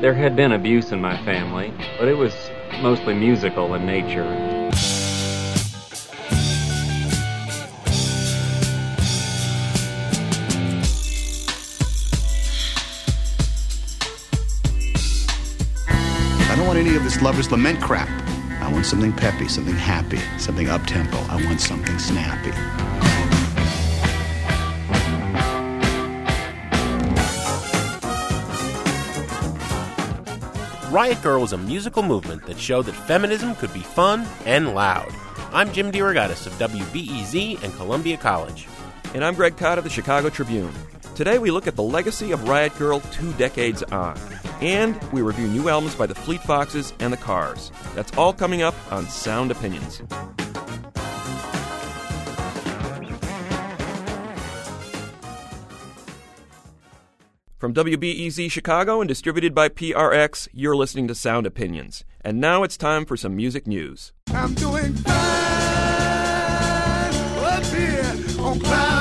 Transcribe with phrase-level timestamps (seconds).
[0.00, 2.32] There had been abuse in my family, but it was
[2.80, 4.22] mostly musical in nature.
[16.38, 18.08] I don't want any of this lover's lament crap.
[18.62, 21.16] I want something peppy, something happy, something up tempo.
[21.28, 23.07] I want something snappy.
[30.90, 35.12] Riot Grrrl was a musical movement that showed that feminism could be fun and loud.
[35.52, 38.66] I'm Jim DeRogatis of WBEZ and Columbia College.
[39.12, 40.72] And I'm Greg Kot of the Chicago Tribune.
[41.14, 44.18] Today we look at the legacy of Riot Grrrl two decades on.
[44.62, 47.70] And we review new albums by the Fleet Foxes and the Cars.
[47.94, 50.00] That's all coming up on Sound Opinions.
[57.58, 62.04] From WBEZ Chicago and distributed by PRX, you're listening to Sound Opinions.
[62.20, 64.12] And now it's time for some music news.
[64.28, 65.14] I'm doing fine
[67.42, 68.97] up here on cloud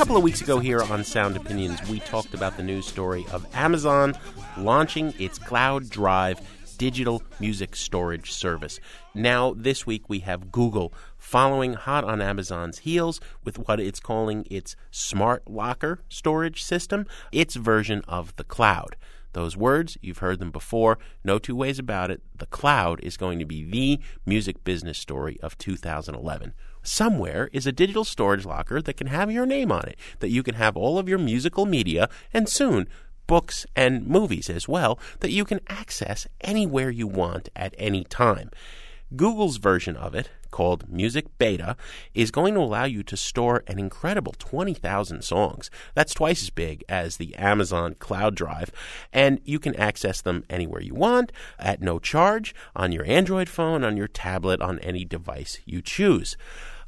[0.00, 3.46] couple of weeks ago here on Sound Opinions, we talked about the news story of
[3.54, 4.14] Amazon
[4.56, 6.40] launching its Cloud Drive
[6.78, 8.80] digital music storage service.
[9.14, 14.46] Now, this week, we have Google following hot on Amazon's heels with what it's calling
[14.50, 18.96] its Smart Locker storage system, its version of the cloud.
[19.32, 22.22] Those words, you've heard them before, no two ways about it.
[22.36, 27.72] The cloud is going to be the music business story of 2011 somewhere is a
[27.72, 30.98] digital storage locker that can have your name on it, that you can have all
[30.98, 32.88] of your musical media and soon
[33.26, 38.50] books and movies as well that you can access anywhere you want at any time.
[39.16, 41.76] Google's version of it, called Music Beta,
[42.14, 45.70] is going to allow you to store an incredible 20,000 songs.
[45.94, 48.70] That's twice as big as the Amazon Cloud Drive,
[49.12, 53.84] and you can access them anywhere you want at no charge on your Android phone,
[53.84, 56.36] on your tablet, on any device you choose.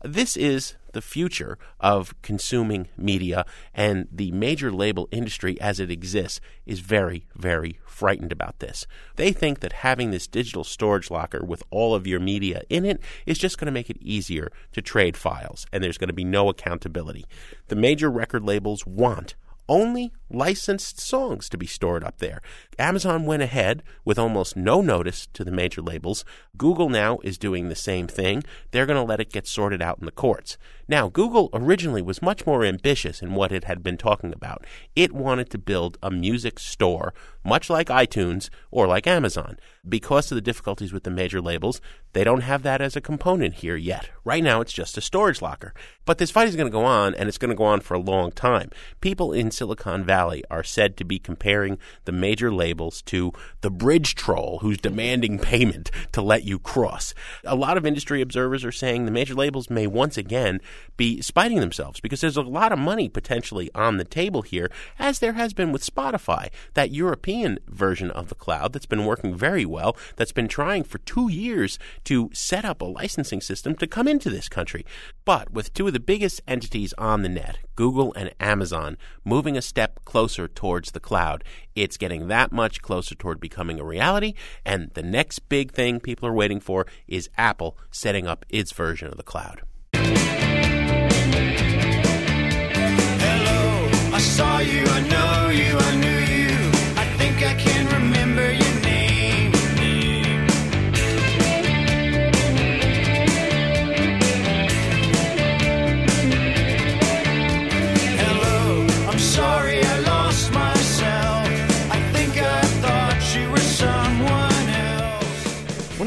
[0.02, 3.44] This is the future of consuming media,
[3.75, 8.86] and the major label industry as it exists is very, very frightened about this.
[9.16, 13.00] They think that having this digital storage locker with all of your media in it
[13.26, 16.25] is just going to make it easier to trade files, and there's going to be
[16.25, 17.26] no accountability.
[17.69, 19.34] The major record labels want
[19.69, 22.41] only licensed songs to be stored up there.
[22.78, 26.25] Amazon went ahead with almost no notice to the major labels.
[26.56, 28.43] Google now is doing the same thing.
[28.70, 30.56] They're going to let it get sorted out in the courts.
[30.88, 34.66] Now, Google originally was much more ambitious in what it had been talking about.
[34.94, 37.14] It wanted to build a music store,
[37.44, 39.59] much like iTunes or like Amazon.
[39.88, 41.81] Because of the difficulties with the major labels,
[42.12, 44.10] they don't have that as a component here yet.
[44.25, 45.72] Right now, it's just a storage locker.
[46.04, 47.94] But this fight is going to go on, and it's going to go on for
[47.94, 48.70] a long time.
[49.00, 54.14] People in Silicon Valley are said to be comparing the major labels to the bridge
[54.14, 57.14] troll who's demanding payment to let you cross.
[57.44, 60.60] A lot of industry observers are saying the major labels may once again
[60.96, 65.18] be spiting themselves because there's a lot of money potentially on the table here, as
[65.18, 69.64] there has been with Spotify, that European version of the cloud that's been working very
[69.64, 74.06] well, that's been trying for two years to set up a licensing system to come
[74.06, 74.84] into this country.
[75.24, 79.62] But with two of the biggest entities on the net, Google and Amazon, moving a
[79.62, 81.44] step closer towards the cloud,
[81.74, 84.34] it's getting that much closer toward becoming a reality.
[84.64, 89.08] And the next big thing people are waiting for is Apple setting up its version
[89.08, 89.62] of the cloud.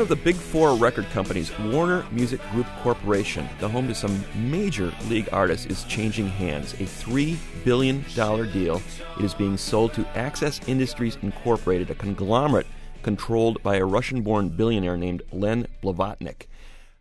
[0.06, 4.94] Of the big four record companies, Warner Music Group Corporation, the home to some major
[5.10, 6.74] league artists, is changing hands.
[6.74, 8.04] A $3 billion
[8.52, 8.84] deal.
[9.18, 12.68] It is being sold to Access Industries Incorporated, a conglomerate
[13.02, 16.46] controlled by a Russian born billionaire named Len Blavatnik.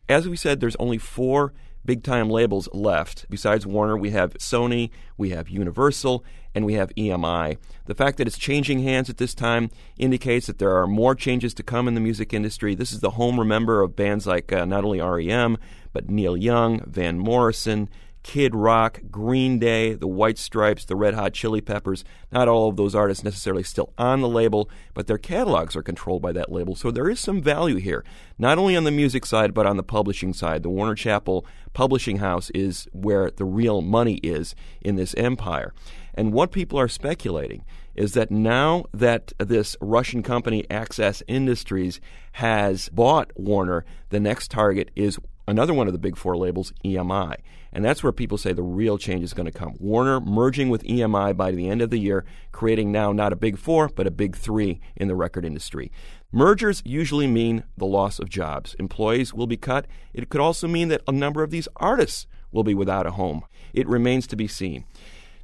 [0.09, 1.53] As we said, there's only four
[1.85, 3.27] big time labels left.
[3.29, 6.25] Besides Warner, we have Sony, we have Universal,
[6.55, 7.59] and we have EMI.
[7.87, 11.53] The fact that it's changing hands at this time indicates that there are more changes
[11.55, 12.75] to come in the music industry.
[12.75, 15.59] This is the home, remember, of bands like uh, not only REM,
[15.93, 17.89] but Neil Young, Van Morrison,
[18.25, 22.05] Kid Rock, Green Day, the White Stripes, the Red Hot Chili Peppers.
[22.33, 26.23] Not all of those artists necessarily still on the label, but their catalogs are controlled
[26.23, 26.75] by that label.
[26.75, 28.03] So there is some value here,
[28.39, 30.63] not only on the music side, but on the publishing side.
[30.63, 35.75] The Warner Chappell Publishing House is where the real money is in this empire.
[36.15, 37.65] And what people are speculating
[37.95, 42.01] is that now that this Russian company Access Industries
[42.33, 47.37] has bought Warner, the next target is another one of the big four labels, EMI.
[47.73, 49.75] And that's where people say the real change is going to come.
[49.81, 53.59] Warner merging with EMI by the end of the year, creating now not a big
[53.59, 55.91] four, but a big three in the record industry.
[56.31, 58.75] Mergers usually mean the loss of jobs.
[58.79, 59.87] Employees will be cut.
[60.13, 63.43] It could also mean that a number of these artists will be without a home.
[63.73, 64.85] It remains to be seen.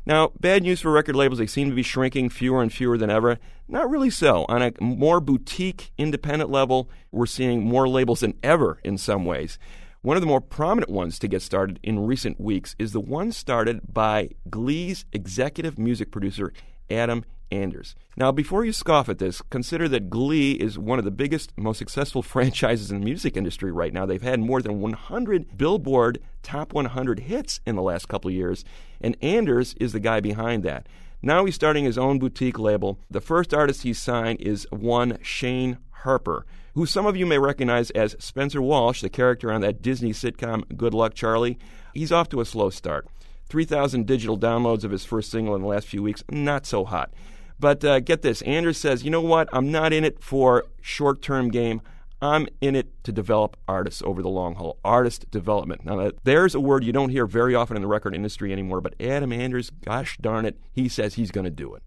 [0.07, 1.39] Now, bad news for record labels.
[1.39, 3.39] They seem to be shrinking fewer and fewer than ever.
[3.69, 4.47] Not really so.
[4.49, 9.59] On a more boutique, independent level, we're seeing more labels than ever in some ways.
[10.03, 13.33] One of the more prominent ones to get started in recent weeks is the one
[13.33, 16.55] started by Glee's executive music producer,
[16.89, 17.95] Adam Anders.
[18.17, 21.79] Now, before you scoff at this, consider that Glee is one of the biggest, most
[21.79, 24.07] successful franchises in the music industry right now.
[24.07, 28.65] They've had more than 100 Billboard Top 100 hits in the last couple years,
[29.01, 30.87] and Anders is the guy behind that.
[31.23, 32.99] Now he's starting his own boutique label.
[33.11, 37.91] The first artist he signed is one Shane Harper, who some of you may recognize
[37.91, 41.59] as Spencer Walsh, the character on that Disney sitcom Good Luck Charlie.
[41.93, 43.07] He's off to a slow start.
[43.51, 47.13] 3,000 digital downloads of his first single in the last few weeks, not so hot.
[47.61, 49.51] But uh, get this Anders says, you know what?
[49.53, 51.83] I'm not in it for short term game.
[52.23, 54.79] I'm in it to develop artists over the long haul.
[54.85, 55.85] Artist development.
[55.85, 58.95] Now, there's a word you don't hear very often in the record industry anymore, but
[59.01, 61.83] Adam Anders, gosh darn it, he says he's going to do it.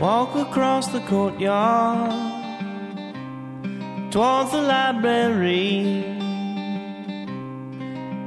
[0.00, 2.10] Walk across the courtyard
[4.10, 6.04] towards the library.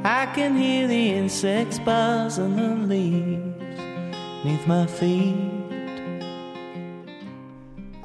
[0.03, 3.55] I can hear the insects buzz and the leaves
[4.43, 5.64] beneath my feet.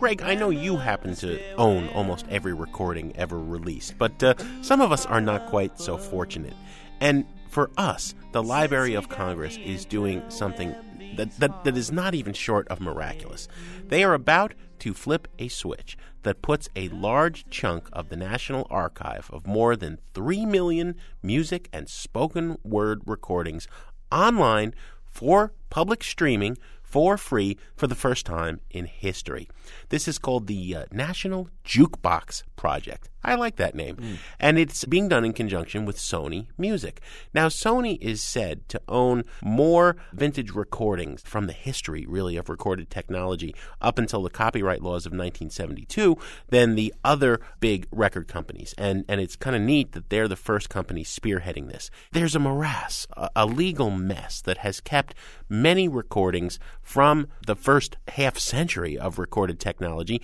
[0.01, 4.33] Greg, I know you happen to own almost every recording ever released, but uh,
[4.63, 6.55] some of us are not quite so fortunate.
[7.03, 10.75] And for us, the Library of Congress is doing something
[11.17, 13.47] that, that, that is not even short of miraculous.
[13.89, 18.67] They are about to flip a switch that puts a large chunk of the National
[18.71, 23.69] Archive of more than 3 million music and spoken word recordings
[24.11, 24.73] online
[25.05, 26.57] for public streaming
[26.91, 29.49] for free for the first time in history.
[29.91, 33.09] This is called the uh, National Jukebox Project.
[33.23, 34.19] I like that name.
[34.39, 37.01] And it's being done in conjunction with Sony Music.
[37.35, 42.89] Now, Sony is said to own more vintage recordings from the history, really, of recorded
[42.89, 46.17] technology up until the copyright laws of 1972
[46.49, 48.75] than the other big record companies.
[48.79, 51.91] And, and it's kind of neat that they're the first company spearheading this.
[52.13, 55.15] There's a morass, a, a legal mess that has kept
[55.49, 60.21] many recordings from the first half century of recorded technology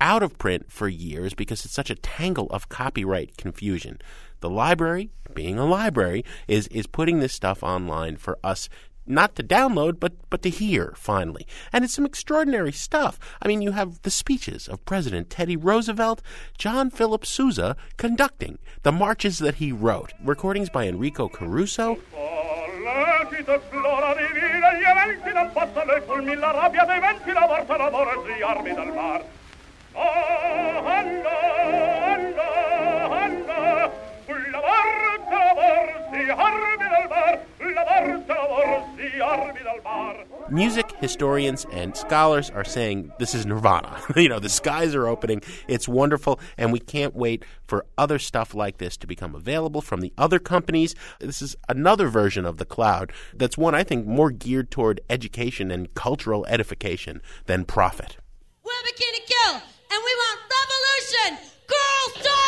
[0.00, 4.00] out of print for years because it's such a tangle of copyright confusion.
[4.40, 8.68] The library, being a library, is is putting this stuff online for us
[9.06, 11.46] not to download but but to hear finally.
[11.72, 13.18] And it's some extraordinary stuff.
[13.40, 16.20] I mean, you have the speeches of President Teddy Roosevelt,
[16.58, 20.12] John Philip Sousa conducting the marches that he wrote.
[20.22, 21.98] Recordings by Enrico Caruso,
[22.92, 27.46] lecito flora di vita gli eventi non passano i fulmi la rabbia dei venti la
[27.46, 29.24] morte l'amore gli armi del mar.
[29.94, 31.38] Ah, oh alla
[32.14, 32.50] alla
[33.24, 33.90] alla
[34.50, 36.76] la morte la morte l'amor,
[38.98, 40.16] gli armi del mar.
[40.50, 43.98] music historians and scholars are saying this is nirvana.
[44.16, 45.40] you know, the skies are opening.
[45.66, 50.00] It's wonderful, and we can't wait for other stuff like this to become available from
[50.00, 50.94] the other companies.
[51.20, 55.70] This is another version of the cloud that's one I think more geared toward education
[55.70, 58.18] and cultural edification than profit.
[58.62, 61.48] We're Bikini Kill, and we want revolution!
[61.66, 62.41] Girl style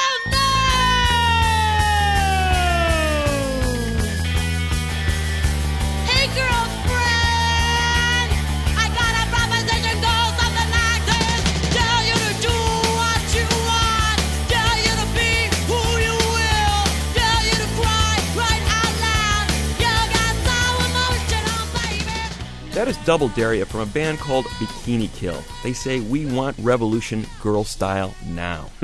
[22.85, 25.43] That is Double Dare Ya from a band called Bikini Kill.
[25.63, 28.69] They say, We want revolution girl style now.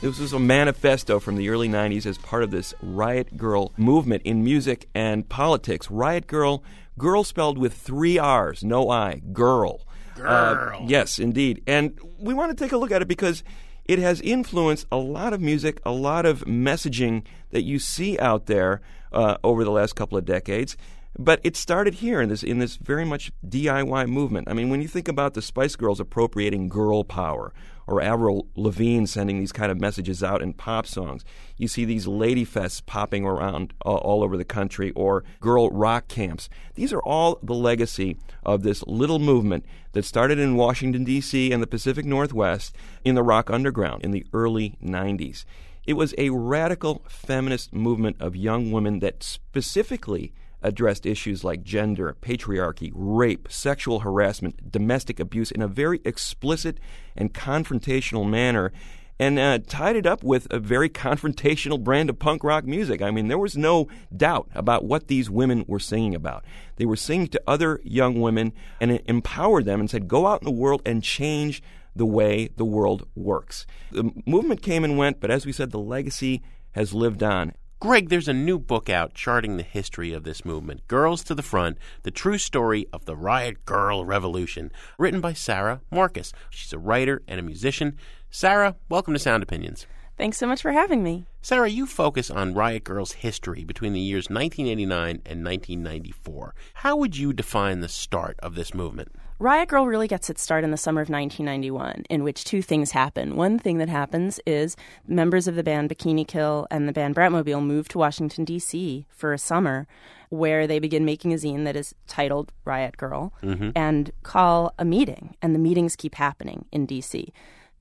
[0.00, 4.22] this was a manifesto from the early 90s as part of this Riot Grrrl movement
[4.24, 5.88] in music and politics.
[5.92, 6.62] Riot Grrrl,
[6.98, 9.86] girl spelled with three R's, no I, girl.
[10.16, 10.84] Girl.
[10.84, 11.62] yes, indeed.
[11.68, 13.44] And we want to take a look at it because
[13.84, 18.46] it has influenced a lot of music, a lot of messaging that you see out
[18.46, 18.80] there
[19.12, 20.76] uh, over the last couple of decades.
[21.18, 24.48] But it started here in this in this very much DIY movement.
[24.50, 27.54] I mean, when you think about the Spice Girls appropriating girl power,
[27.86, 31.24] or Avril Lavigne sending these kind of messages out in pop songs,
[31.56, 36.08] you see these lady fests popping around uh, all over the country, or girl rock
[36.08, 36.50] camps.
[36.74, 41.50] These are all the legacy of this little movement that started in Washington D.C.
[41.50, 45.46] and the Pacific Northwest in the rock underground in the early '90s.
[45.86, 52.16] It was a radical feminist movement of young women that specifically addressed issues like gender,
[52.20, 56.78] patriarchy, rape, sexual harassment, domestic abuse in a very explicit
[57.16, 58.72] and confrontational manner.
[59.18, 63.00] And uh, tied it up with a very confrontational brand of punk rock music.
[63.00, 66.44] I mean, there was no doubt about what these women were singing about.
[66.76, 70.42] They were singing to other young women and it empowered them and said, go out
[70.42, 71.62] in the world and change
[71.94, 73.66] the way the world works.
[73.90, 77.54] The movement came and went, but as we said, the legacy has lived on.
[77.78, 81.42] Greg, there's a new book out charting the history of this movement Girls to the
[81.42, 86.32] Front The True Story of the Riot Grrrl Revolution, written by Sara Marcus.
[86.48, 87.98] She's a writer and a musician.
[88.30, 89.86] Sara, welcome to Sound Opinions.
[90.16, 91.26] Thanks so much for having me.
[91.42, 96.54] Sara, you focus on Riot Grrrl's history between the years 1989 and 1994.
[96.76, 99.12] How would you define the start of this movement?
[99.38, 102.92] Riot Grrrl really gets its start in the summer of 1991, in which two things
[102.92, 103.36] happen.
[103.36, 104.76] One thing that happens is
[105.06, 109.04] members of the band Bikini Kill and the band Bratmobile move to Washington, D.C.
[109.10, 109.86] for a summer
[110.30, 113.70] where they begin making a zine that is titled Riot Grrrl mm-hmm.
[113.76, 115.36] and call a meeting.
[115.42, 117.30] And the meetings keep happening in D.C.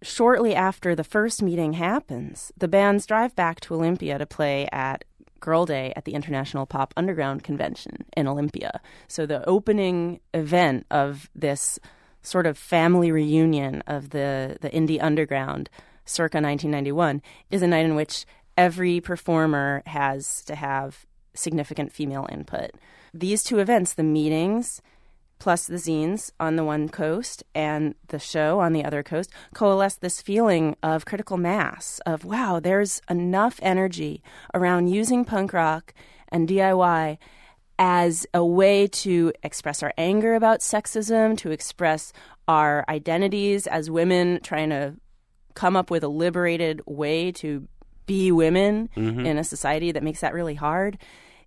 [0.02, 5.06] Shortly after the first meeting happens, the bands drive back to Olympia to play at
[5.46, 8.82] Girl Day at the International Pop Underground Convention in Olympia.
[9.08, 11.80] So the opening event of this
[12.24, 15.70] sort of family reunion of the, the indie underground
[16.04, 17.22] circa 1991
[17.52, 18.26] is a night in which
[18.58, 22.72] every performer has to have significant female input.
[23.14, 24.82] These two events, the meetings
[25.46, 29.94] plus the zines on the one coast and the show on the other coast coalesce
[29.94, 34.24] this feeling of critical mass of wow there's enough energy
[34.56, 35.94] around using punk rock
[36.30, 37.20] and DIY
[37.78, 42.12] as a way to express our anger about sexism to express
[42.48, 44.96] our identities as women trying to
[45.54, 47.68] come up with a liberated way to
[48.08, 49.24] be women mm-hmm.
[49.24, 50.98] in a society that makes that really hard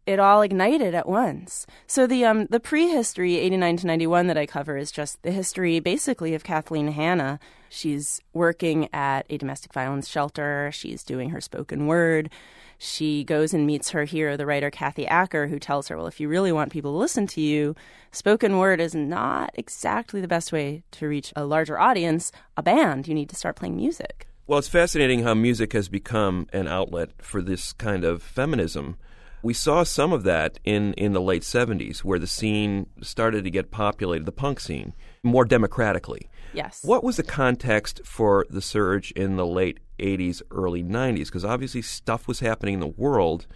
[0.08, 1.66] it all ignited at once.
[1.86, 5.80] So the um the prehistory 89 to 91 that I cover is just the history
[5.80, 7.38] basically of Kathleen Hanna.
[7.68, 10.70] She's working at a domestic violence shelter.
[10.72, 12.30] She's doing her spoken word.
[12.78, 16.20] She goes and meets her hero, the writer Kathy Acker, who tells her, "Well, if
[16.20, 17.76] you really want people to listen to you,
[18.10, 22.32] spoken word is not exactly the best way to reach a larger audience.
[22.56, 26.46] A band, you need to start playing music." Well, it's fascinating how music has become
[26.54, 28.96] an outlet for this kind of feminism.
[29.42, 33.50] We saw some of that in, in the late 70s, where the scene started to
[33.50, 36.28] get populated, the punk scene, more democratically.
[36.52, 36.80] Yes.
[36.82, 41.26] What was the context for the surge in the late 80s, early 90s?
[41.26, 43.46] Because obviously stuff was happening in the world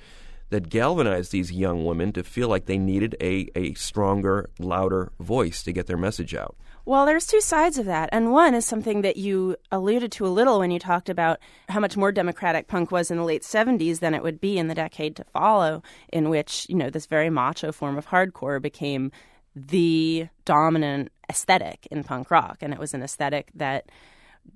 [0.50, 5.62] that galvanized these young women to feel like they needed a, a stronger, louder voice
[5.62, 6.56] to get their message out.
[6.84, 8.08] Well, there's two sides of that.
[8.12, 11.78] And one is something that you alluded to a little when you talked about how
[11.78, 14.74] much more democratic punk was in the late 70s than it would be in the
[14.74, 19.12] decade to follow, in which, you know, this very macho form of hardcore became
[19.54, 22.58] the dominant aesthetic in punk rock.
[22.60, 23.86] And it was an aesthetic that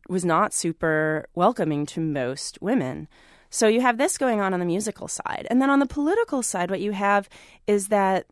[0.08, 3.06] was not super welcoming to most women.
[3.50, 5.46] So you have this going on on the musical side.
[5.48, 7.28] And then on the political side, what you have
[7.68, 8.26] is that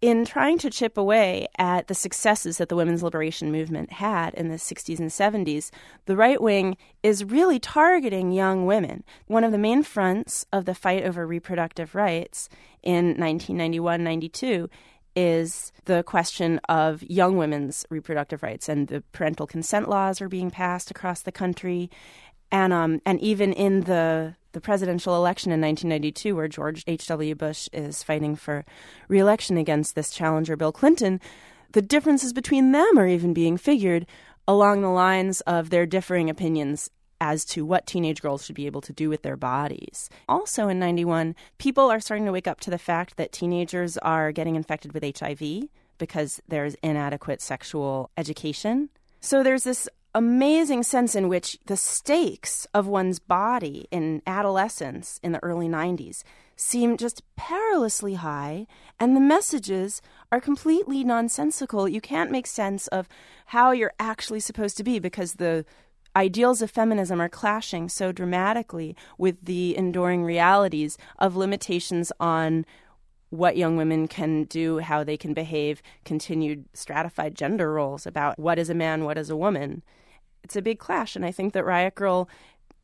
[0.00, 4.48] in trying to chip away at the successes that the women's liberation movement had in
[4.48, 5.70] the 60s and 70s,
[6.06, 9.04] the right wing is really targeting young women.
[9.26, 12.48] One of the main fronts of the fight over reproductive rights
[12.82, 14.70] in 1991 92
[15.16, 20.50] is the question of young women's reproductive rights, and the parental consent laws are being
[20.50, 21.90] passed across the country.
[22.52, 27.34] And um, and even in the the presidential election in 1992, where George H.W.
[27.36, 28.64] Bush is fighting for
[29.06, 31.20] reelection against this challenger, Bill Clinton,
[31.72, 34.06] the differences between them are even being figured
[34.48, 36.90] along the lines of their differing opinions
[37.20, 40.08] as to what teenage girls should be able to do with their bodies.
[40.28, 44.32] Also in 91, people are starting to wake up to the fact that teenagers are
[44.32, 48.88] getting infected with HIV because there's inadequate sexual education.
[49.20, 55.32] So there's this amazing sense in which the stakes of one's body in adolescence in
[55.32, 56.22] the early 90s
[56.56, 58.66] seem just perilously high,
[58.98, 61.88] and the messages are completely nonsensical.
[61.88, 63.08] You can't make sense of
[63.46, 65.64] how you're actually supposed to be because the
[66.14, 72.66] ideals of feminism are clashing so dramatically with the enduring realities of limitations on
[73.30, 78.58] what young women can do, how they can behave, continued stratified gender roles about what
[78.58, 79.82] is a man, what is a woman.
[80.42, 82.28] It's a big clash, and I think that Riot Grrrl,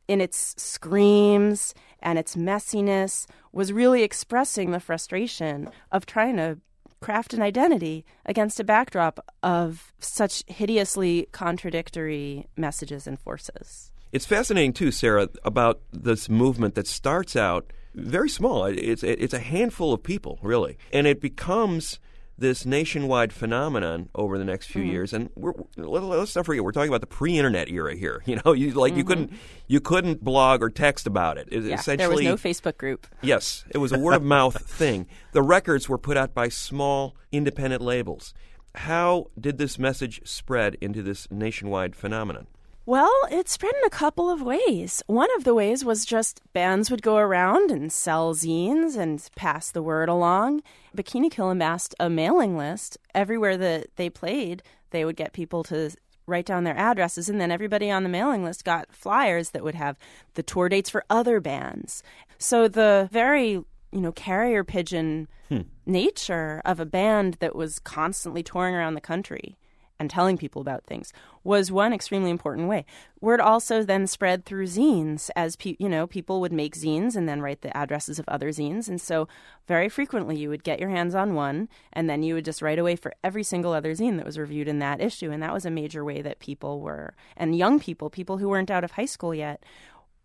[0.07, 6.59] in its screams and its messiness, was really expressing the frustration of trying to
[6.99, 13.91] craft an identity against a backdrop of such hideously contradictory messages and forces.
[14.11, 18.65] It's fascinating too, Sara, about this movement that starts out very small.
[18.65, 21.99] It's it's a handful of people, really, and it becomes
[22.39, 24.91] this nationwide phenomenon over the next few Mm-hmm.
[24.91, 25.11] years.
[25.11, 28.21] And we're, let, us not forget, we're talking about the pre-internet era here.
[28.27, 29.31] You know, you like you couldn't
[29.65, 31.47] you couldn't blog or text about it.
[31.51, 31.69] It Mm-hmm.
[31.69, 33.07] Yeah, essentially there was no Facebook group.
[33.23, 35.07] Yes, it was a word of mouth thing.
[35.31, 38.33] The records were put out by small independent labels.
[38.75, 42.45] How did this message spread into this nationwide phenomenon?
[42.87, 45.03] Well, it spread in a couple of ways.
[45.07, 49.69] One of the ways was just bands would go around and sell zines and pass
[49.69, 50.63] the word along.
[50.95, 52.97] Bikini Kill amassed a mailing list.
[53.13, 55.91] Everywhere that they played, they would get people to
[56.27, 59.75] write down their addresses, and then everybody on the mailing list got flyers that would
[59.75, 59.97] have
[60.35, 62.03] the tour dates for other bands.
[62.37, 65.63] So the very, you know, carrier pigeon hmm.
[65.85, 69.57] nature of a band that was constantly touring around the country
[69.99, 71.13] and telling people about things
[71.43, 72.85] was one extremely important way.
[73.19, 77.27] Word also then spread through zines as pe- you know people would make zines and
[77.27, 79.27] then write the addresses of other zines, and so
[79.67, 82.79] very frequently you would get your hands on one, and then you would just write
[82.79, 85.65] away for every single other zine that was reviewed in that issue, and that was
[85.65, 89.05] a major way that people were and young people, people who weren't out of high
[89.05, 89.63] school yet,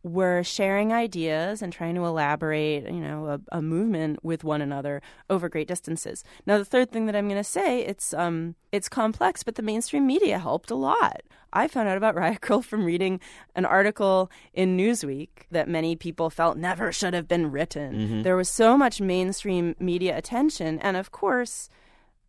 [0.03, 5.01] were sharing ideas and trying to elaborate, you know, a, a movement with one another
[5.31, 6.25] over great distances.
[6.45, 9.63] Now, the third thing that I'm going to say, it's um, it's complex, but the
[9.63, 11.23] mainstream media helped a lot.
[11.53, 13.21] I found out about Riot Grrrl from reading
[13.55, 18.23] an article in Newsweek that many people felt never should have been written.
[18.23, 21.69] There was so much mainstream media attention, and of course.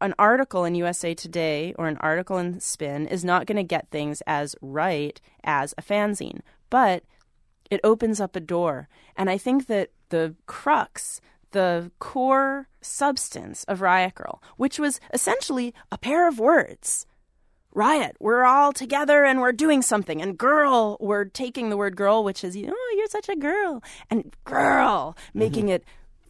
[0.01, 3.89] An article in USA Today or an article in Spin is not going to get
[3.89, 7.03] things as right as a fanzine, but
[7.70, 8.88] it opens up a door.
[9.15, 15.74] And I think that the crux, the core substance of Riot Grrrl, which was essentially
[15.92, 17.05] a pair of words.
[17.74, 20.22] Riot, we're all together and we're doing something.
[20.22, 23.81] And girl, we're taking the word girl, which is, you oh, you're such a girl.
[24.09, 25.83] And girl, making it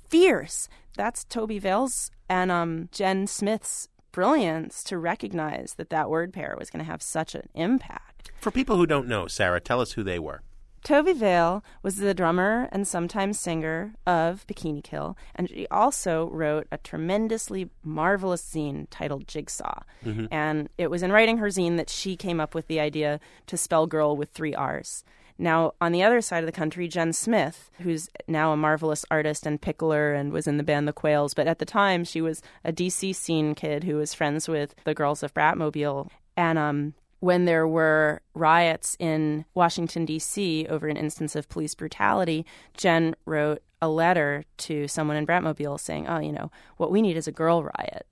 [0.07, 0.69] fierce.
[0.95, 6.69] That's Tobi Vail's and um, Jen Smith's brilliance to recognize that that word pair was
[6.69, 8.31] going to have such an impact.
[8.39, 10.41] For people who don't know, Sara, tell us who they were.
[10.83, 16.67] Tobi Vail was the drummer and sometimes singer of Bikini Kill, and she also wrote
[16.71, 19.83] a tremendously marvelous zine titled Jigsaw.
[20.31, 23.57] And it was in writing her zine that she came up with the idea to
[23.57, 25.05] spell girl with three R's.
[25.37, 29.45] Now, on the other side of the country, Jen Smith, who's now a marvelous artist
[29.45, 32.41] and pickler and was in the band The Quails, but at the time she was
[32.63, 36.09] a DC scene kid who was friends with the girls of Bratmobile.
[36.37, 36.93] And um,
[37.23, 43.63] when there were riots in Washington, D.C., over an instance of police brutality, Jen wrote
[43.81, 47.31] a letter to someone in Bratmobile saying, Oh, you know, what we need is a
[47.31, 48.05] girl riot.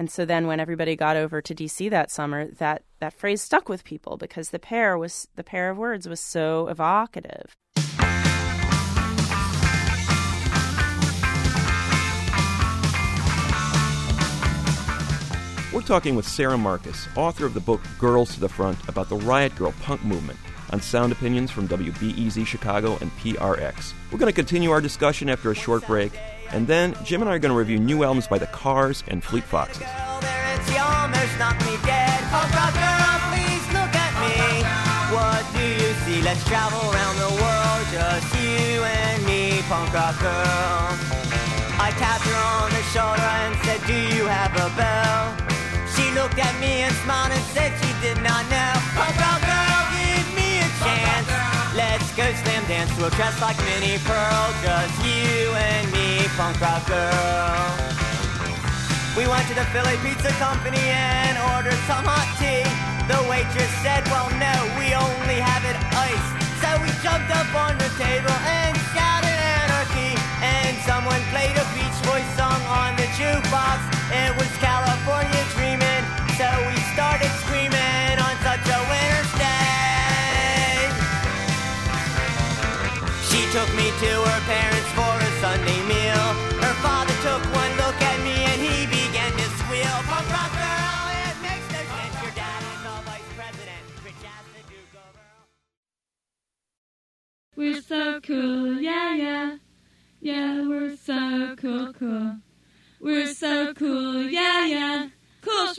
[0.00, 3.68] And so then when everybody got over to DC that summer, that, that phrase stuck
[3.68, 7.54] with people because the pair was the pair of words was so evocative.
[15.76, 19.16] We're talking with Sara Marcus, author of the book Girls to the Front about the
[19.16, 20.38] Riot Grrrl punk movement
[20.70, 23.92] on sound opinions from WBEZ Chicago and PRX.
[24.10, 27.34] We're going to continue our discussion after a short break, and then Jim and I
[27.34, 29.82] are going to review new albums by the Cars and Fleet Foxes.
[29.86, 30.20] Oh,
[36.06, 36.22] see?
[36.22, 40.96] Let's travel around the world, just you and me, punk rock girl.
[41.78, 45.05] I tapped her on the shoulder and said, Do you have a bell?
[46.36, 48.72] Looked at me and smiled and said she did not know.
[48.76, 51.24] Oh, punk rock girl, give me a chance.
[51.72, 56.84] Let's go slam dance a dress like Minnie Pearl, just you and me, punk rock
[56.84, 57.72] girl.
[59.16, 62.68] We went to the Philly Pizza Company and ordered some hot tea.
[63.08, 66.36] The waitress said, well, no, we only have it iced.
[66.60, 70.12] So we jumped up on the table and shouted anarchy.
[70.44, 73.80] And someone played a Beach Boys song on the jukebox.
[74.12, 75.85] It was California Dreamin'
[76.36, 80.76] so we started screaming on such a winter's day.
[83.24, 86.28] She took me to her parents for a Sunday meal.
[86.60, 89.96] Her father took one look at me and he began to squeal.
[91.24, 91.64] It makes.
[92.20, 93.82] Your dad is vice president.
[94.04, 94.12] The
[97.56, 99.56] We're so cool, yeah, yeah.
[100.20, 102.36] Yeah, we're so cool, cool.
[103.00, 105.08] We're so cool, yeah, yeah.
[105.46, 105.74] Cool,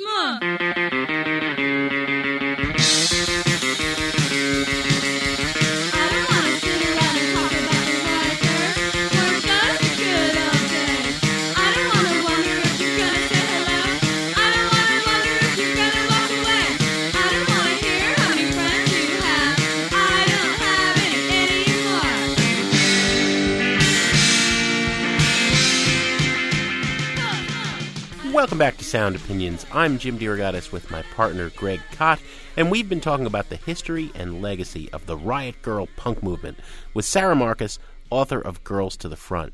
[28.48, 29.66] Welcome back to Sound Opinions.
[29.74, 32.22] I'm Jim DeRogatis with my partner Greg Kot,
[32.56, 36.58] and we've been talking about the history and legacy of the Riot Grrrl punk movement
[36.94, 37.78] with Sara Marcus,
[38.10, 39.52] author of Girls to the Front.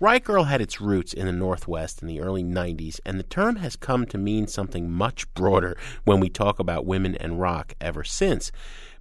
[0.00, 3.54] Riot Grrrl had its roots in the Northwest in the early 90s, and the term
[3.56, 8.02] has come to mean something much broader when we talk about women and rock ever
[8.02, 8.50] since.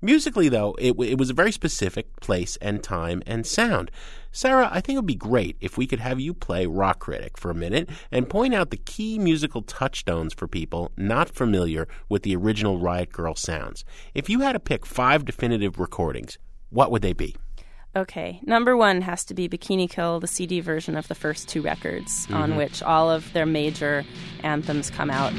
[0.03, 3.89] Musically, though, it, it was a very specific place and time and sound.
[4.33, 7.37] Sara, I think it would be great if we could have you play Rock Critic
[7.37, 12.23] for a minute and point out the key musical touchstones for people not familiar with
[12.23, 13.85] the original Riot Grrrl sounds.
[14.13, 16.37] If you had to pick five definitive recordings,
[16.69, 17.37] what would they be?
[17.95, 21.61] Okay, number one has to be Bikini Kill, the CD version of the first two
[21.61, 22.57] records, on mm-hmm.
[22.57, 24.03] which all of their major
[24.41, 25.31] anthems come out.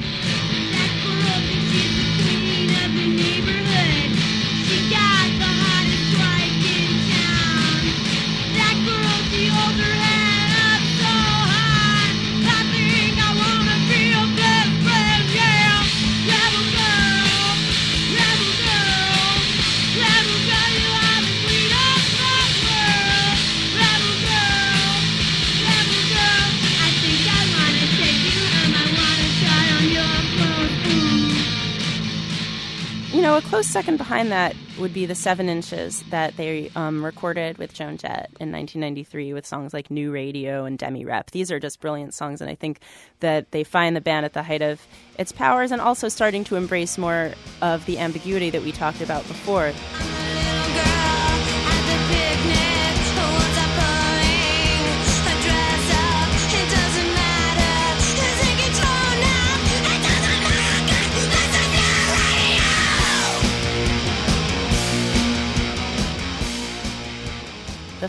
[33.35, 37.75] A close second behind that would be the seven inches that they um, recorded with
[37.75, 41.33] Joan Jett in 1993 with songs like New Radio and Demirep.
[41.33, 42.79] These are just brilliant songs, and I think
[43.19, 44.87] that they find the band at the height of
[45.19, 49.27] its powers and also starting to embrace more of the ambiguity that we talked about
[49.27, 49.73] before.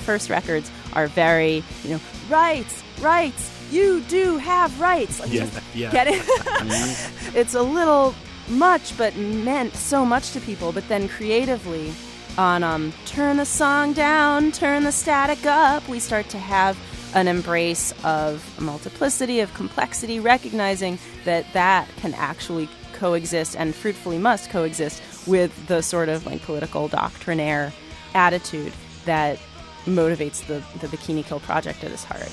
[0.06, 3.52] First records are very, you know, rights, rights.
[3.72, 5.20] You do have rights.
[5.20, 5.50] Like, Yeah.
[5.92, 6.24] Get it?
[7.36, 8.14] it's a little
[8.48, 10.72] much, but meant so much to people.
[10.72, 11.94] But then creatively,
[12.38, 16.78] on um, turn the song down, turn the static up, we start to have
[17.16, 24.50] an embrace of multiplicity, of complexity, recognizing that that can actually coexist and fruitfully must
[24.50, 27.74] coexist with the sort of like political doctrinaire
[28.14, 28.74] attitude
[29.06, 29.40] that
[29.86, 32.32] motivates the, the Bikini Kill project at its heart.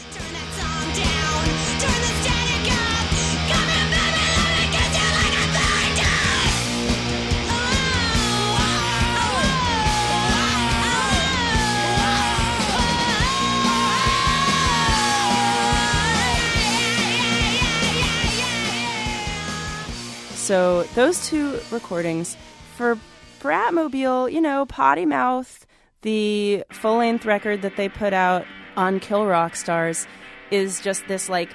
[20.53, 22.37] So those two recordings
[22.77, 22.99] for
[23.41, 25.65] Bratmobile, you know, Potty Mouth,
[26.03, 28.45] the full length record that they put out
[28.77, 30.07] on Kill Rock Stars,
[30.51, 31.51] is just this like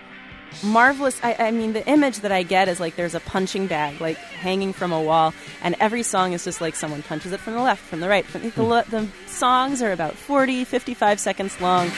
[0.63, 1.19] marvelous.
[1.23, 4.17] I, I mean, the image that I get is like there's a punching bag like
[4.17, 7.62] hanging from a wall, and every song is just like someone punches it from the
[7.62, 8.25] left, from the right.
[8.25, 8.62] From the, hmm.
[8.62, 11.89] lo- the songs are about 40, 55 seconds long.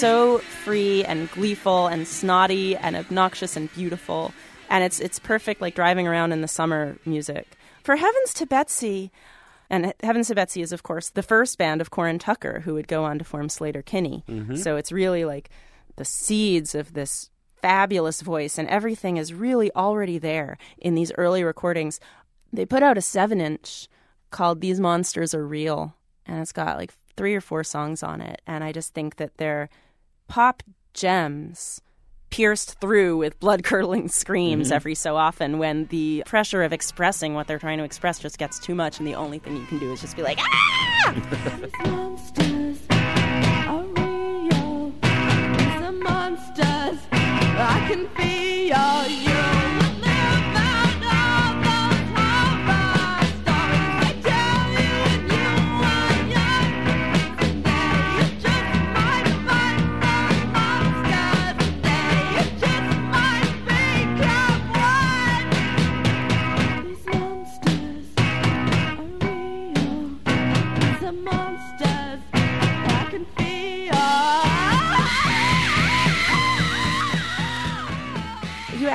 [0.00, 4.32] So free and gleeful and snotty and obnoxious and beautiful,
[4.70, 7.46] and it's it's perfect like driving around in the summer music.
[7.84, 9.12] For Heavens to Betsy,
[9.68, 12.88] and Heavens to Betsy is of course the first band of Corin Tucker, who would
[12.88, 14.24] go on to form Sleater Kinney.
[14.26, 14.54] Mm-hmm.
[14.54, 15.50] So it's really like
[15.96, 17.28] the seeds of this
[17.60, 22.00] fabulous voice, and everything is really already there in these early recordings.
[22.54, 23.86] They put out a seven inch
[24.30, 28.40] called These Monsters Are Real, and it's got like three or four songs on it.
[28.46, 29.68] And I just think that they're
[30.30, 30.62] pop
[30.94, 31.80] gems
[32.30, 37.48] pierced through with blood curdling screams every so often when the pressure of expressing what
[37.48, 39.92] they're trying to express just gets too much and the only thing you can do
[39.92, 41.14] is just be like ah
[41.84, 44.92] monsters are real.
[45.92, 46.98] Monsters.
[47.12, 49.39] I can feel you.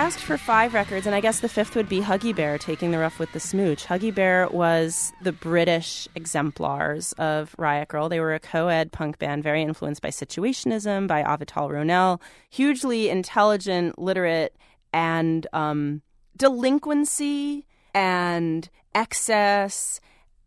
[0.06, 3.00] Asked for five records, and I guess the fifth would be Huggy Bear taking the
[3.00, 3.86] rough with the smooch.
[3.86, 8.08] Huggy Bear was the British exemplars of Riot Grrrl.
[8.08, 13.10] They were a co ed punk band, very influenced by Situationism, by Avital Ronell, hugely
[13.10, 14.56] intelligent, literate,
[14.94, 16.04] and um,
[16.38, 17.66] delinquency
[17.96, 20.00] and excess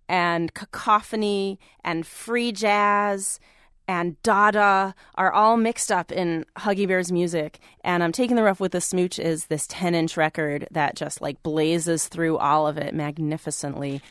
[0.09, 3.41] and cacophony and free jazz
[3.89, 7.59] and Dada are all mixed up in Huggy Bear's music.
[7.83, 11.23] And I'm taking the rough with the smooch is this 10 inch record that just
[11.23, 14.03] like blazes through all of it magnificently.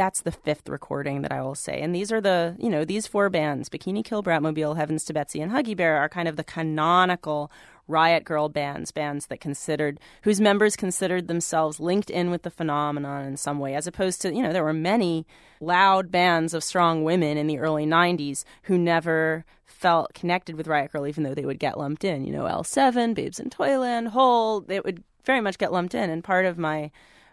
[0.00, 1.78] That's the fifth recording that I will say.
[1.82, 5.42] And these are the, you know, these four bands, Bikini Kill, Bratmobile, Heavens to Betsy,
[5.42, 7.52] and Huggy Bear, are kind of the canonical
[7.86, 13.26] Riot Grrrl bands, bands that considered, whose members considered themselves linked in with the phenomenon
[13.26, 15.26] in some way, as opposed to, you know, there were many
[15.60, 20.92] loud bands of strong women in the early 90s who never felt connected with Riot
[20.92, 22.24] Grrrl, even though they would get lumped in.
[22.24, 26.08] You know, L7, Babes in Toyland, Hole, they would very much get lumped in.
[26.08, 26.90] And part of my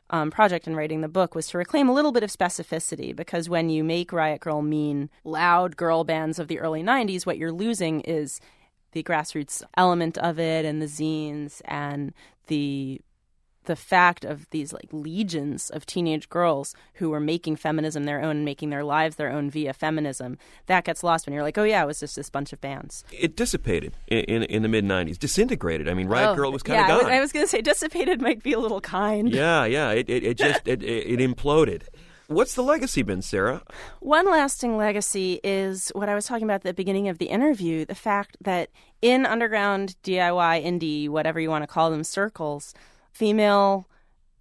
[0.09, 3.49] um, project in writing the book was to reclaim a little bit of specificity because
[3.49, 7.51] when you make Riot Grrrl mean loud girl bands of the early 90s, what you're
[7.51, 8.39] losing is
[8.93, 12.13] the grassroots element of it and the zines and
[12.47, 13.01] the
[13.67, 18.37] the fact of these like legions of teenage girls who were making feminism their own
[18.37, 21.63] and making their lives their own via feminism that gets lost when you're like oh
[21.63, 24.83] yeah it was just this bunch of bands It dissipated in, in, in the mid
[24.85, 25.87] 90s, disintegrated.
[25.87, 27.11] I mean, Riot Oh, Girl was kind of I was- gone.
[27.11, 29.91] I was going to say dissipated might be a little kind yeah, yeah.
[29.91, 31.83] It, it, it just it, it imploded.
[32.27, 33.61] What's the legacy been, Sara?
[34.01, 37.85] One lasting legacy is what I was talking about at the beginning of the interview
[37.85, 38.69] the fact that
[39.01, 42.73] in underground DIY, indie, whatever you want to call them, circles,
[43.17, 43.87] female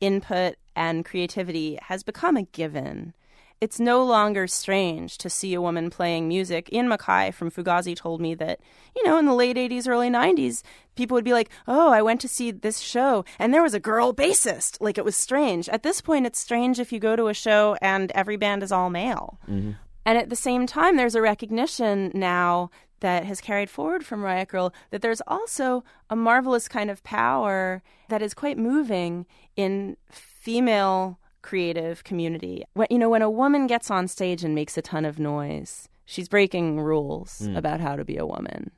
[0.00, 3.14] input and creativity has become a given.
[3.58, 6.70] It's no longer strange to see a woman playing music.
[6.70, 8.60] Ian MacKaye from Fugazi told me that,
[8.94, 10.62] you know, in the late 80s, early 90s,
[10.94, 13.80] people would be like, oh, I went to see this show and there was a
[13.80, 14.76] girl bassist.
[14.78, 15.70] Like it was strange.
[15.70, 18.72] At this point, it's strange if you go to a show and every band is
[18.72, 19.38] all male.
[19.48, 19.72] Mm-hmm.
[20.04, 24.48] And at the same time, there's a recognition now that has carried forward from Riot
[24.48, 31.18] Grrrl that there's also a marvelous kind of power that is quite moving in female
[31.42, 32.64] creative community.
[32.74, 35.88] When, you know, when a woman gets on stage and makes a ton of noise,
[36.04, 37.56] she's breaking rules hmm.
[37.56, 38.70] about how to be a woman.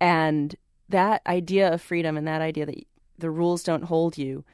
[0.00, 0.54] And
[0.88, 2.86] that idea of freedom and that idea that
[3.18, 4.44] the rules don't hold you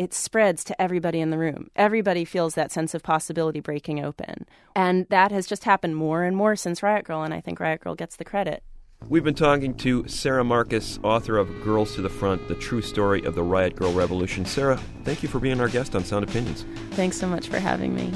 [0.00, 1.70] it spreads to everybody in the room.
[1.76, 4.46] Everybody feels that sense of possibility breaking open.
[4.74, 7.82] And that has just happened more and more since Riot Grrrl, and I think Riot
[7.82, 8.62] Grrrl gets the credit.
[9.10, 13.22] We've been talking to Sara Marcus, author of Girls to the Front, the true story
[13.24, 14.46] of the Riot Grrrl Revolution.
[14.46, 16.64] Sara, thank you for being our guest on Sound Opinions.
[16.92, 18.10] Thanks so much for having me.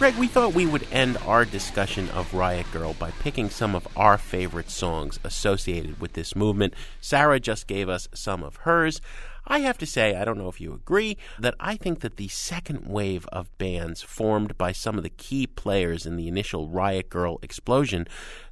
[0.00, 3.86] Greg, we thought we would end our discussion of Riot Grrrl by picking some of
[3.98, 6.72] our favorite songs associated with this movement.
[7.02, 9.02] Sara just gave us some of hers.
[9.46, 12.28] I have to say, I don't know if you agree, that I think that the
[12.28, 17.10] second wave of bands formed by some of the key players in the initial Riot
[17.10, 18.06] Grrrl explosion,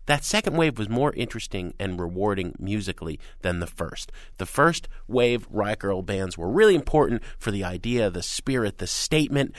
[0.05, 4.13] that second wave was more interesting and rewarding musically than the first.
[4.37, 8.87] The first wave Riot Grrrl bands were really important for the idea, the spirit, the
[8.87, 9.55] statement.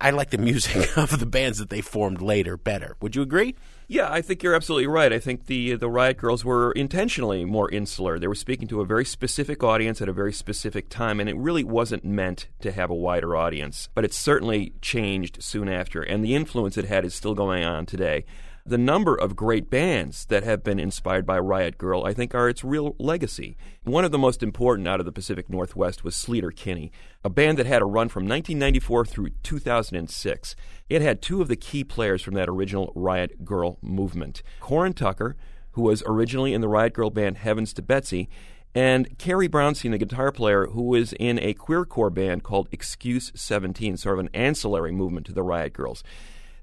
[0.00, 2.96] I like the music of the bands that they formed later better.
[3.00, 3.54] Would you agree?
[3.86, 5.12] Yeah, I think you're absolutely right.
[5.12, 8.18] I think the the Riot Grrrls were intentionally more insular.
[8.18, 11.36] They were speaking to a very specific audience at a very specific time, and it
[11.36, 13.90] really wasn't meant to have a wider audience.
[13.94, 17.84] But it certainly changed soon after, and the influence it had is still going on
[17.84, 18.24] today.
[18.66, 22.48] The number of great bands that have been inspired by Riot Grrrl, I think, are
[22.48, 23.58] its real legacy.
[23.82, 26.90] One of the most important out of the Pacific Northwest was Sleater Kinney,
[27.22, 30.56] a band that had a run from 1994 through 2006.
[30.88, 35.36] It had two of the key players from that original Riot Grrrl movement Corin Tucker,
[35.72, 38.30] who was originally in the Riot Grrrl band Heavens to Betsy,
[38.74, 43.98] and Carrie Brownstein, the guitar player, who was in a queercore band called Excuse 17,
[43.98, 46.02] sort of an ancillary movement to the Riot Grrrls.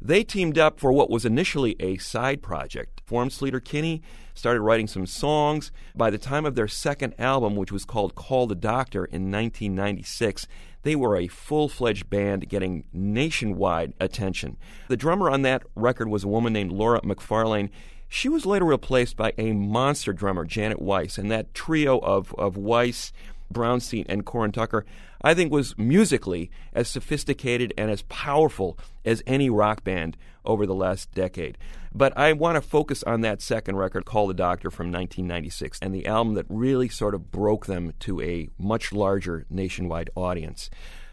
[0.02, 3.02] They teamed up for what was initially a side project.
[3.06, 4.02] Formed Sleater Kinney,
[4.34, 5.72] started writing some songs.
[5.96, 10.48] By the time of their second album, which was called Call the Doctor in 1996,
[10.82, 14.58] they were a full fledged band getting nationwide attention.
[14.88, 17.70] The drummer on that record was a woman named Laura McFarlane.
[18.08, 22.58] She was later replaced by a monster drummer, Janet Weiss, and that trio of, of
[22.58, 23.14] Weiss,
[23.54, 24.86] Brownstein, and Corin Tucker,
[25.24, 30.76] I think was musically as sophisticated and as powerful as any rock band over the
[30.76, 31.58] last decade.
[31.94, 35.94] But I want to focus on that second record, Call the Doctor, from 1996, and
[35.94, 40.70] the album that really sort of broke them to a much larger nationwide audience.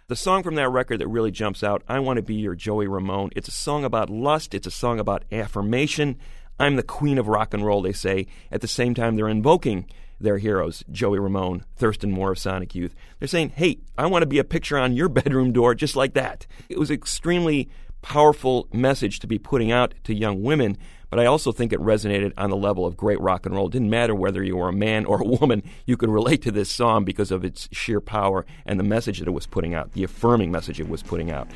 [0.07, 2.87] The song from that record that really jumps out, I Want to Be Your Joey
[2.87, 3.31] Ramone.
[3.37, 6.17] It's a song about lust, it's a song about affirmation.
[6.59, 8.27] I'm the queen of rock and roll, they say.
[8.51, 9.87] At the same time, they're invoking
[10.21, 12.95] their heroes, Joey Ramone, Thurston Moore of Sonic Youth.
[13.19, 16.15] They're saying, hey, I want to be a picture on your bedroom door just like
[16.15, 16.47] that.
[16.69, 17.69] It was an extremely
[18.03, 20.79] powerful message to be putting out to young women,
[21.11, 23.67] but I also think it resonated on the level of great rock and roll.
[23.67, 26.53] It didn't matter whether you were a man or a woman, you could relate to
[26.53, 29.93] this song because of its sheer power and the message that it was putting out,
[29.93, 31.49] the affirming message it was putting out.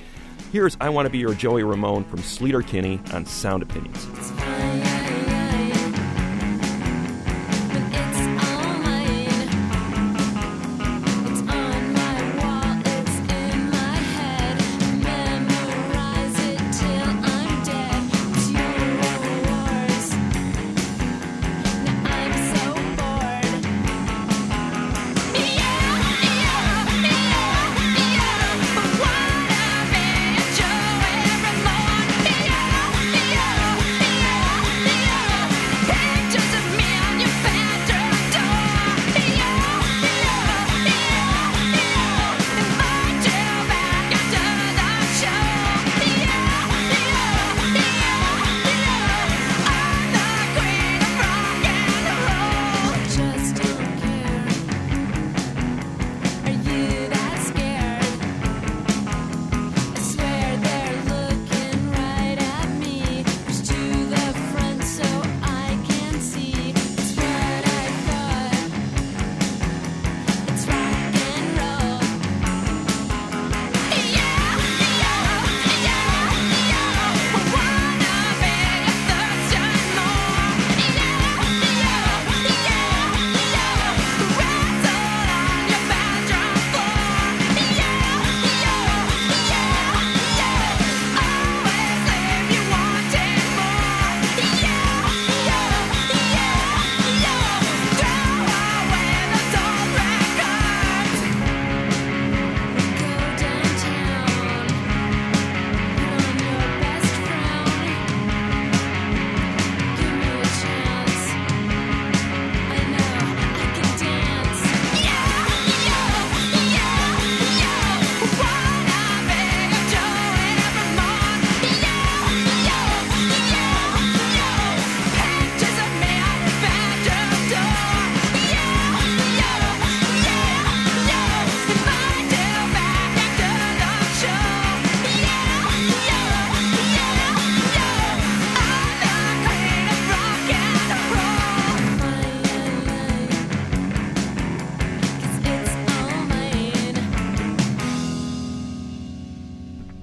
[0.52, 4.91] Here's I Want to Be Your Joey Ramone from Sleater Kinney on Sound Opinions.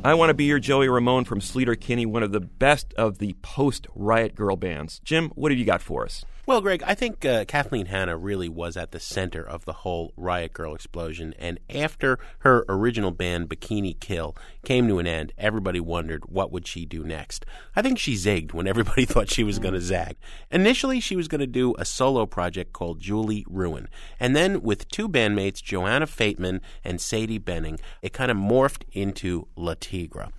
[0.10, 3.20] I Want to Be Your Joey Ramone from Sleater Kinney, one of the best of
[3.20, 5.00] the post Riot Grrrl bands.
[5.04, 6.26] Jim, what have you got for us?
[6.50, 10.14] Well, Greg, I think uh, Kathleen Hanna really was at the center of the whole
[10.18, 11.36] Riot Grrrl explosion.
[11.38, 14.36] And after her original band, Bikini Kill,
[14.66, 17.46] came to an end, everybody wondered what would she do next.
[17.76, 20.16] I think she zigged when everybody thought she was going to zag.
[20.50, 23.88] Initially, she was going to do a solo project called Julie Ruin.
[24.20, 29.48] And then, with two bandmates, Johanna Fateman and Sadie Benning, it kind of morphed into
[29.56, 30.30] Le Tigre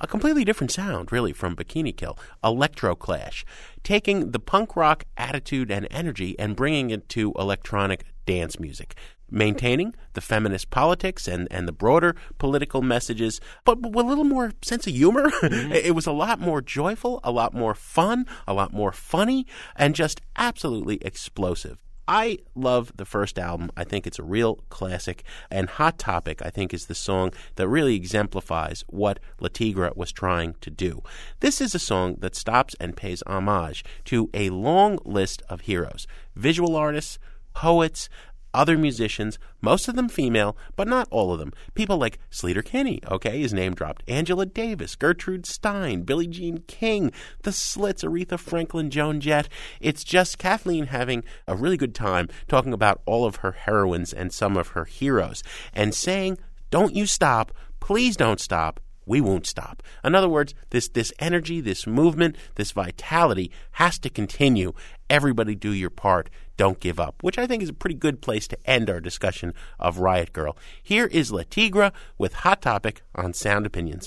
[0.00, 3.44] a completely different sound, really, from Bikini Kill, Electro Clash,
[3.88, 8.94] taking the punk rock attitude and energy and bringing it to electronic dance music.
[9.30, 14.52] Maintaining the feminist politics and, and the broader political messages, but with a little more
[14.60, 15.30] sense of humor.
[15.48, 15.72] Mm-hmm.
[15.72, 19.94] it was a lot more joyful, a lot more fun, a lot more funny, and
[19.94, 21.78] just absolutely explosive.
[22.08, 23.70] I love the first album.
[23.76, 25.24] I think it's a real classic.
[25.50, 30.10] And Hot Topic, I think, is the song that really exemplifies what Le Tigre was
[30.10, 31.02] trying to do.
[31.40, 36.06] This is a song that stops and pays homage to a long list of heroes
[36.34, 37.18] visual artists,
[37.52, 38.08] poets,
[38.54, 41.52] other musicians, most of them female, but not all of them.
[41.74, 44.02] People like Sleater Kinney, okay, is name dropped.
[44.08, 49.48] Angela Davis, Gertrude Stein, Billie Jean King, The Slits, Aretha Franklin, Joan Jett.
[49.80, 54.32] It's just Kathleen having a really good time talking about all of her heroines and
[54.32, 55.42] some of her heroes
[55.72, 56.38] and saying,
[56.70, 59.82] don't you stop, please don't stop, we won't stop.
[60.04, 64.74] In other words, this this energy, this movement, this vitality has to continue.
[65.10, 66.28] Everybody do your part.
[66.56, 69.54] Don't give up, which I think is a pretty good place to end our discussion
[69.78, 70.56] of Riot Grrrl.
[70.82, 74.06] Here is Le Tigre with Hot Topic on Sound Opinions.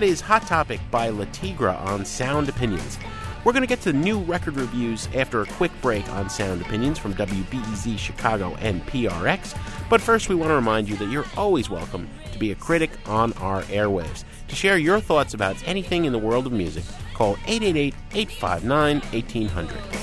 [0.00, 2.98] That is Hot Topic by Le Tigre on Sound Opinions.
[3.44, 6.98] We're going to get to new record reviews after a quick break on Sound Opinions
[6.98, 9.54] from WBEZ Chicago and PRX.
[9.90, 12.92] But first, we want to remind you that you're always welcome to be a critic
[13.04, 14.24] on our airwaves.
[14.48, 19.99] To share your thoughts about anything in the world of music, call 888 859 1800.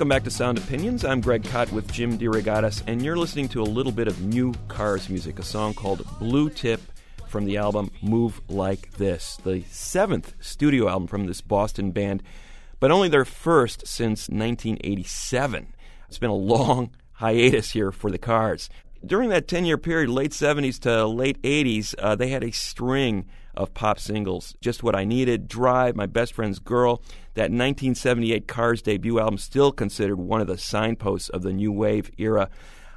[0.00, 1.04] Welcome back to Sound Opinions.
[1.04, 4.54] I'm Greg Kot with Jim DeRogatis, and you're listening to a little bit of new
[4.66, 6.80] Cars music, a song called Blue Tip
[7.28, 12.22] from the album Move Like This, the seventh studio album from this Boston band,
[12.78, 15.66] but only their first since 1987.
[16.08, 18.70] It's been a long hiatus here for the Cars.
[19.04, 23.26] During that 10 year period, late 70s to late 80s, uh, they had a string
[23.60, 24.54] of pop singles.
[24.60, 27.02] Just What I Needed, Drive, My Best Friend's Girl.
[27.34, 32.10] That 1978 Cars debut album, still considered one of the signposts of the new wave
[32.16, 32.48] era.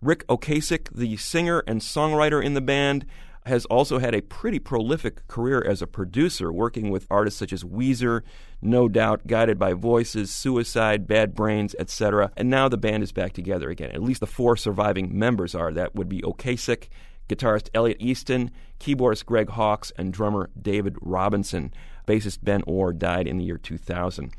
[0.02, 3.06] Ric Ocasek, the singer and songwriter in the band,
[3.46, 7.66] has also had a pretty prolific career as a producer, working with artists such as
[7.66, 8.22] Weezer,
[8.62, 12.32] No Doubt, Guided by Voices, Suicide, Bad Brains, etc.
[12.38, 13.92] And now the band is back together again.
[13.92, 15.74] At least the four surviving members are.
[15.74, 16.88] That would be Ocasek,
[17.28, 21.74] guitarist Elliot Easton, keyboardist Greg Hawkes, and drummer David Robinson.
[22.08, 24.32] Bassist Ben Orr died in the year 2000.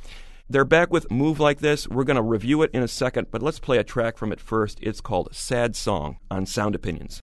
[0.48, 1.88] They're back with Move Like This.
[1.88, 4.40] We're going to review it in a second, but let's play a track from it
[4.40, 4.78] first.
[4.82, 7.20] It's called Sad Song on Sound Opinions.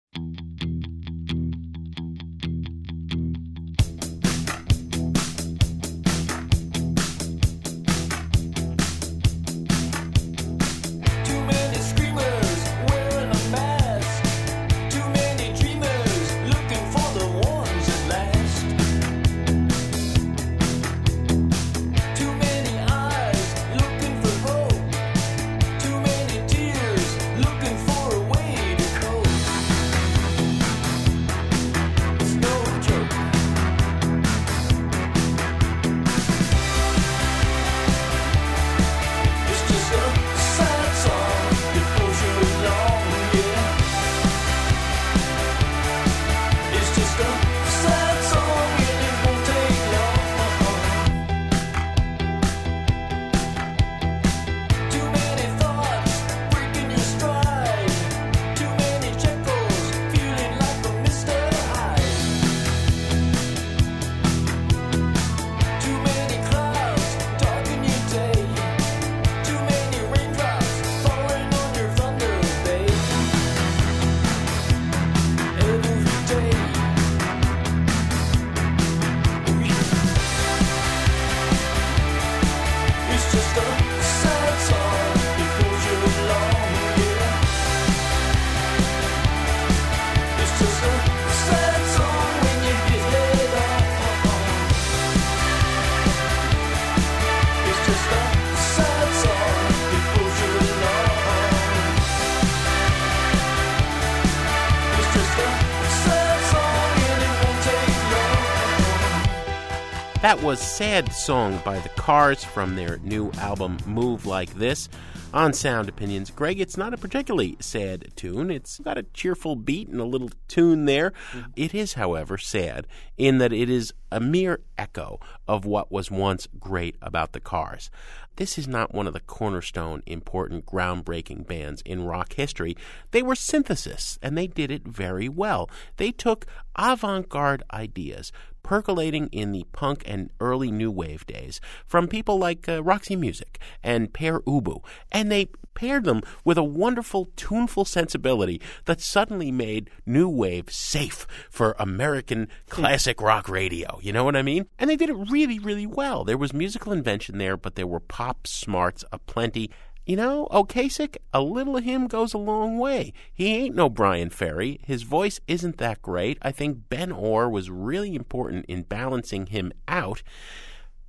[110.31, 114.89] That was Sad Song by The Cars from their new album Move Like This.
[115.35, 118.49] On Sound Opinions, Greg, it's not a particularly sad tune.
[118.49, 121.13] It's got a cheerful beat and a little tune there.
[121.33, 121.51] Mm-hmm.
[121.57, 125.19] It is, however, sad in that it is a mere echo
[125.49, 127.91] of what was once great about the Cars.
[128.37, 132.77] This is not one of the cornerstone, important, groundbreaking bands in rock history.
[133.11, 135.69] They were synthesis, and they did it very well.
[135.97, 138.33] They took avant garde ideas,
[138.63, 143.59] percolating in the punk and early new wave days, from people like uh, Roxy Music
[143.83, 149.89] and Pere Ubu, and they paired them with a wonderful, tuneful sensibility that suddenly made
[150.05, 153.99] new wave safe for American classic rock radio.
[154.03, 154.67] You know what I mean?
[154.79, 156.25] And they did it really, really well.
[156.25, 159.71] There was musical invention there, but there were pop smarts aplenty.
[160.07, 163.13] You know, Ocasek, a little of him goes a long way.
[163.33, 164.81] He ain't no Bryan Ferry.
[164.85, 166.39] His voice isn't that great.
[166.43, 170.23] I think Ben Orr was really important in balancing him out.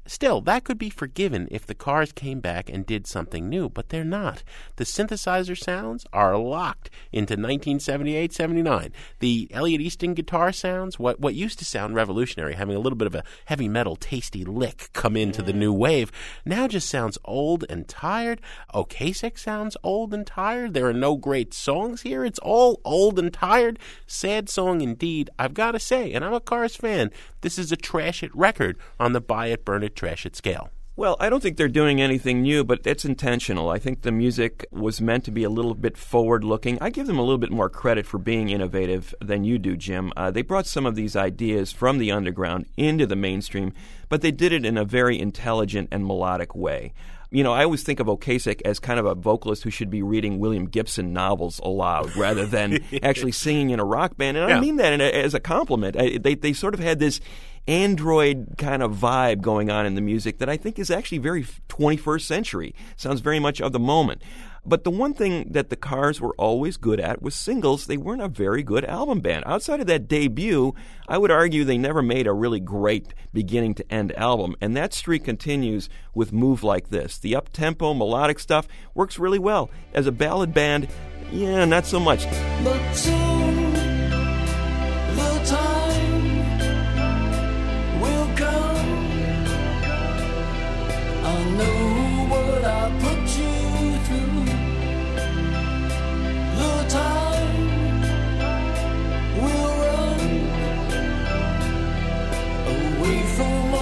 [0.07, 3.89] Still, that could be forgiven if the cars came back and did something new, but
[3.89, 4.43] they're not.
[4.77, 8.93] The synthesizer sounds are locked into 1978 79.
[9.19, 13.05] The Elliot Easton guitar sounds, what, what used to sound revolutionary, having a little bit
[13.05, 16.11] of a heavy metal tasty lick come into the new wave,
[16.45, 18.41] now just sounds old and tired.
[18.73, 20.73] Ocasek sounds old and tired.
[20.73, 22.25] There are no great songs here.
[22.25, 23.77] It's all old and tired.
[24.07, 25.29] Sad song indeed.
[25.37, 27.11] I've got to say, and I'm a Cars fan,
[27.41, 30.69] this is a trash it record on the buy it, burn it, trash it scale.
[30.97, 33.69] Well, I don't think they're doing anything new, but it's intentional.
[33.69, 36.77] I think the music was meant to be a little bit forward looking.
[36.81, 40.11] I give them a little bit more credit for being innovative than you do, Jim.
[40.17, 43.73] Uh, they brought some of these ideas from the underground into the mainstream,
[44.09, 46.93] but they did it in a very intelligent and melodic way.
[47.31, 50.01] You know, I always think of Ocasek as kind of a vocalist who should be
[50.01, 54.35] reading William Gibson novels aloud rather than actually singing in a rock band.
[54.35, 55.95] And I mean that in a, as a compliment.
[55.95, 57.21] I, they, they sort of had this
[57.67, 61.45] android kind of vibe going on in the music that I think is actually very
[61.69, 62.75] 21st century.
[62.97, 64.21] Sounds very much of the moment.
[64.65, 67.87] But the one thing that the Cars were always good at was singles.
[67.87, 69.43] They weren't a very good album band.
[69.47, 70.75] Outside of that debut,
[71.07, 74.55] I would argue they never made a really great beginning to end album.
[74.61, 77.17] And that streak continues with Move Like This.
[77.17, 79.71] The up tempo, melodic stuff works really well.
[79.93, 80.87] As a ballad band,
[81.31, 82.25] yeah, not so much.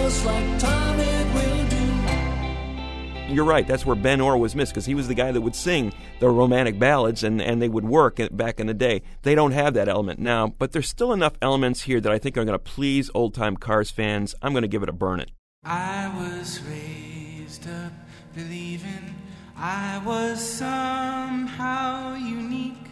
[0.09, 3.33] Us like time it will do.
[3.33, 3.67] You're right.
[3.67, 6.27] That's where Ben Orr was missed because he was the guy that would sing the
[6.27, 9.03] romantic ballads and, and they would work back in the day.
[9.21, 12.37] They don't have that element now, but there's still enough elements here that I think
[12.37, 14.33] are going to please old time Cars fans.
[14.41, 15.29] I'm going to give it a burn it.
[15.63, 17.93] I was raised up
[18.33, 19.13] believing
[19.55, 22.87] I was somehow unique,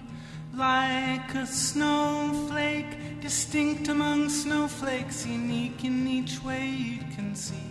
[0.54, 7.70] like a snowflake, distinct among snowflakes, unique in each way you can see.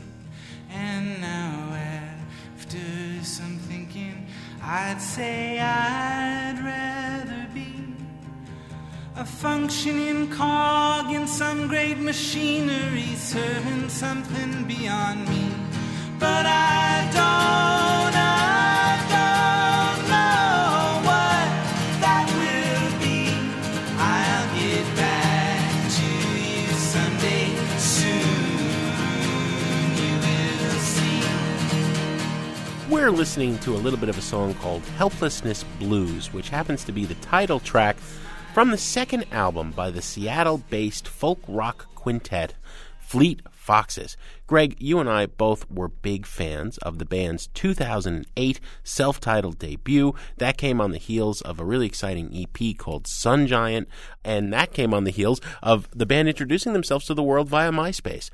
[0.71, 1.75] And now,
[2.57, 2.79] after
[3.23, 4.27] some thinking,
[4.63, 7.73] I'd say I'd rather be
[9.17, 15.51] a functioning cog in some great machinery serving something beyond me.
[16.19, 17.86] But I don't,
[33.07, 36.91] We're listening to a little bit of a song called Helplessness Blues, which happens to
[36.91, 37.97] be the title track
[38.53, 42.55] from the second album by the Seattle based folk rock quintet
[42.99, 44.17] Fleet Foxes.
[44.49, 50.13] Greg, you and I both were big fans of the band's 2008 self titled debut.
[50.39, 53.89] That came on the heels of a really exciting EP called Sun Giant,
[54.25, 57.71] and that came on the heels of the band introducing themselves to the world via
[57.71, 58.31] MySpace.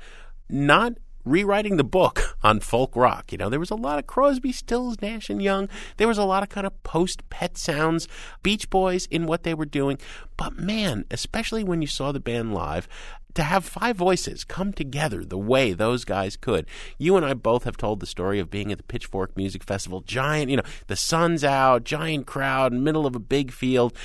[0.49, 0.93] Not
[1.25, 3.31] rewriting the book on folk rock.
[3.31, 5.69] You know, there was a lot of Crosby, Stills, Nash and Young.
[5.97, 8.07] There was a lot of kind of post pet sounds,
[8.41, 9.97] Beach Boys in what they were doing.
[10.37, 12.87] But man, especially when you saw the band live,
[13.35, 16.67] to have five voices come together the way those guys could.
[16.97, 20.01] You and I both have told the story of being at the Pitchfork Music Festival,
[20.01, 23.97] giant, you know, the sun's out, giant crowd, middle of a big field.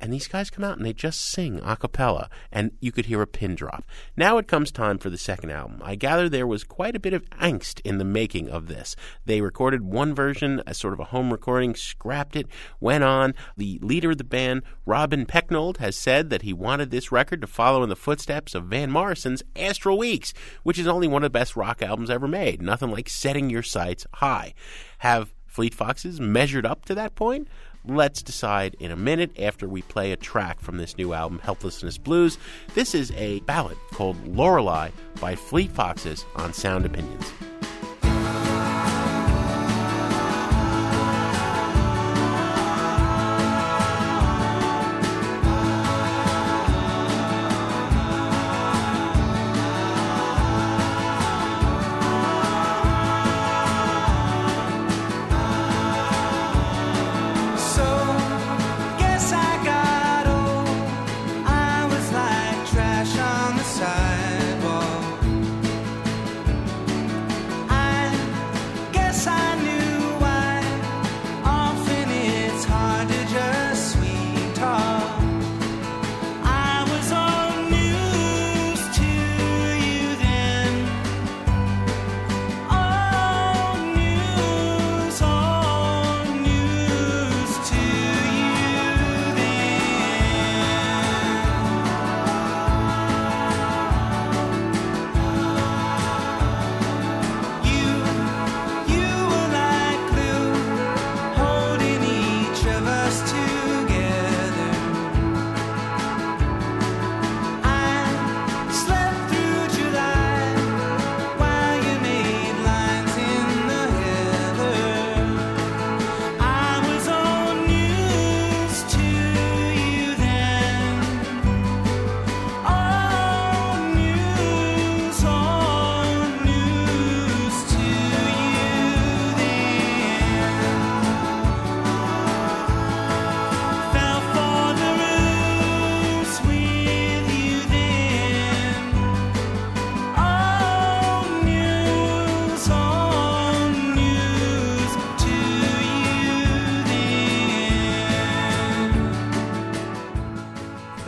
[0.00, 3.20] And these guys come out and they just sing a cappella, and you could hear
[3.20, 3.84] a pin drop.
[4.16, 5.80] Now it comes time for the second album.
[5.84, 8.96] I gather there was quite a bit of angst in the making of this.
[9.26, 12.46] They recorded one version, as sort of a home recording, scrapped it,
[12.80, 13.34] went on.
[13.56, 17.46] The leader of the band, Robin Pecknold, has said that he wanted this record to
[17.46, 20.32] follow in the footsteps of Van Morrison's Astral Weeks,
[20.62, 22.62] which is only one of the best rock albums ever made.
[22.62, 24.54] Nothing like setting your sights high.
[24.98, 27.48] Have Fleet Foxes measured up to that point?
[27.86, 31.96] Let's decide in a minute after we play a track from this new album, Helplessness
[31.96, 32.36] Blues.
[32.74, 37.32] This is a ballad called Lorelei by Fleet Foxes on Sound Opinions.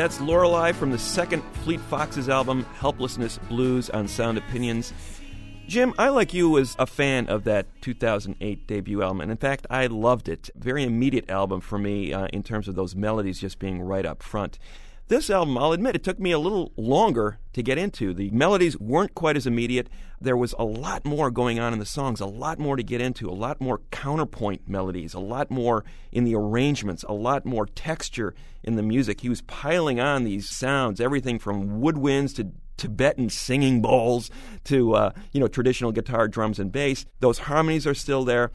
[0.03, 4.93] That's Lorelei from the second Fleet Foxes album, Helplessness Blues on Sound Opinions.
[5.69, 9.65] Jim, I, like you, was a fan of that 2008 debut album, and in fact,
[9.71, 10.51] I loved it.
[10.57, 14.25] Very immediate album for me uh, in terms of those melodies just being right up
[14.25, 14.59] front.
[15.13, 18.15] This album, I'll admit, it took me a little longer to get into.
[18.15, 19.91] The melodies weren't quite as immediate.
[20.19, 23.03] There was a lot more going on in the songs, a lot more to get
[23.03, 27.67] into, a lot more counterpoint melodies, a lot more in the arrangements, a lot more
[27.67, 29.21] texture in the music.
[29.21, 34.31] He was piling on these sounds, everything from woodwinds to Tibetan singing bowls
[34.65, 37.05] to uh, you know traditional guitar, drums, and bass.
[37.21, 38.51] Those harmonies are still there.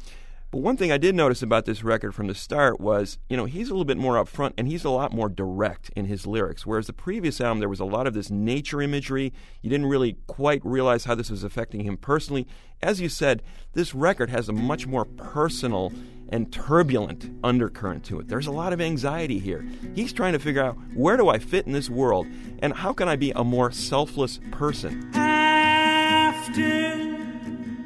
[0.50, 3.44] But one thing I did notice about this record from the start was, you know,
[3.44, 6.66] he's a little bit more upfront and he's a lot more direct in his lyrics.
[6.66, 9.34] Whereas the previous album, there was a lot of this nature imagery.
[9.62, 12.48] You didn't really quite realize how this was affecting him personally.
[12.82, 13.44] As you said,
[13.74, 15.92] this record has a much more personal
[16.30, 18.30] and turbulent undercurrent to it.
[18.30, 19.68] There's a lot of anxiety here.
[19.96, 22.26] He's trying to figure out where do I fit in this world
[22.60, 25.12] and how can I be a more selfless person?
[25.14, 27.27] After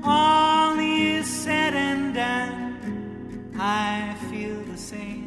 [0.04, 5.21] all is said and done, I feel the same.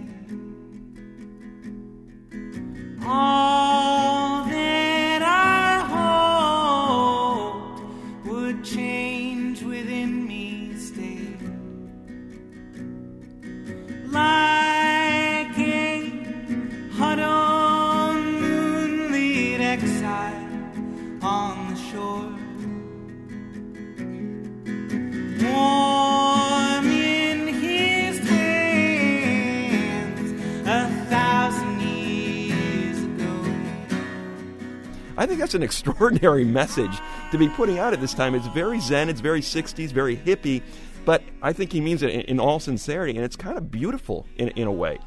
[35.44, 36.98] That's an extraordinary message
[37.30, 38.34] to be putting out at this time.
[38.34, 40.62] It's very zen, it's very 60s, very hippie,
[41.04, 44.26] but I think he means it in, in all sincerity, and it's kind of beautiful
[44.36, 44.98] in, in a way.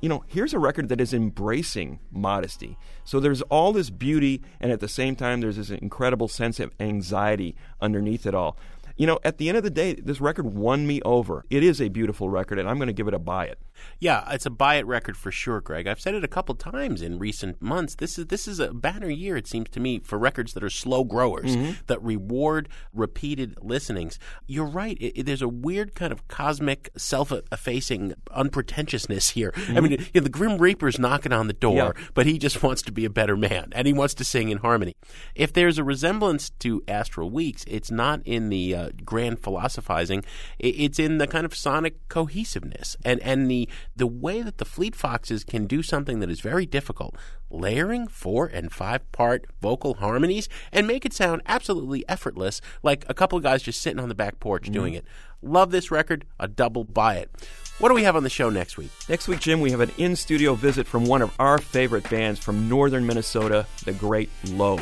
[0.00, 2.78] You know, here's a record that is embracing modesty.
[3.04, 6.72] So there's all this beauty, and at the same time, there's this incredible sense of
[6.80, 8.56] anxiety underneath it all.
[8.96, 11.44] You know, at the end of the day, this record won me over.
[11.50, 13.58] It is a beautiful record, and I'm going to give it a buy it.
[13.98, 15.86] Yeah, it's a buy it record for sure, Greg.
[15.86, 17.94] I've said it a couple times in recent months.
[17.96, 20.70] This is this is a banner year, it seems to me, for records that are
[20.70, 21.56] slow growers
[21.86, 24.18] that reward repeated listenings.
[24.46, 24.96] You're right.
[25.00, 29.52] It, it- there's a weird kind of cosmic, self-effacing unpretentiousness here.
[29.68, 32.04] I mean, you know, the Grim Reaper's knocking on the door, Yeah.
[32.14, 34.58] but he just wants to be a better man and he wants to sing in
[34.58, 34.94] harmony.
[35.34, 40.24] If there's a resemblance to Astral Weeks, it's not in the uh, grand philosophizing.
[40.58, 44.94] It's in the kind of sonic cohesiveness and and the the way that the Fleet
[44.94, 47.16] Foxes can do something that is very difficult,
[47.50, 53.14] layering four and five part vocal harmonies and make it sound absolutely effortless, like a
[53.14, 54.72] couple of guys just sitting on the back porch mm-hmm.
[54.72, 55.04] doing it.
[55.42, 56.24] Love this record.
[56.38, 57.30] A double buy it.
[57.78, 58.90] What do we have on the show next week?
[59.08, 62.38] Next week, Jim, we have an in studio visit from one of our favorite bands
[62.38, 64.78] from northern Minnesota, the Great Low.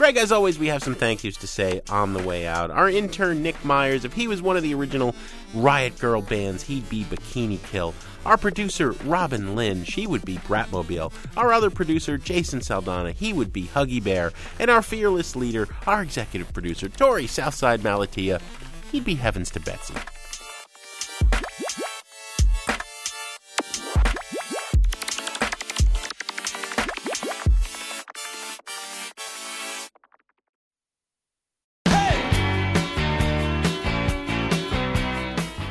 [0.00, 2.70] Greg, as always, we have some thank yous to say on the way out.
[2.70, 5.14] Our intern, Nick Myers, if he was one of the original
[5.52, 7.92] Riot Grrrl bands, he'd be Bikini Kill.
[8.24, 11.12] Our producer, Robin Linn, she would be Bratmobile.
[11.36, 14.32] Our other producer, Jason Saldanha, he would be Huggy Bear.
[14.58, 18.40] And our fearless leader, our executive producer, Torey Southside Malatia,
[18.92, 19.92] he'd be Heavens to Betsy.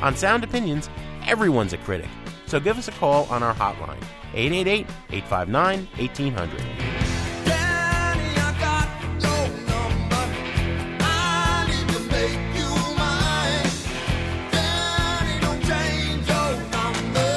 [0.02, 0.90] On Sound Opinions,
[1.28, 2.08] everyone's a critic.
[2.46, 4.02] So give us a call on our hotline,
[4.34, 6.58] 888 859 1800.
[7.46, 8.90] Danny, I got
[9.22, 10.24] your number.
[11.02, 13.70] I need to make you mine.
[14.52, 17.30] Danny, don't change your number.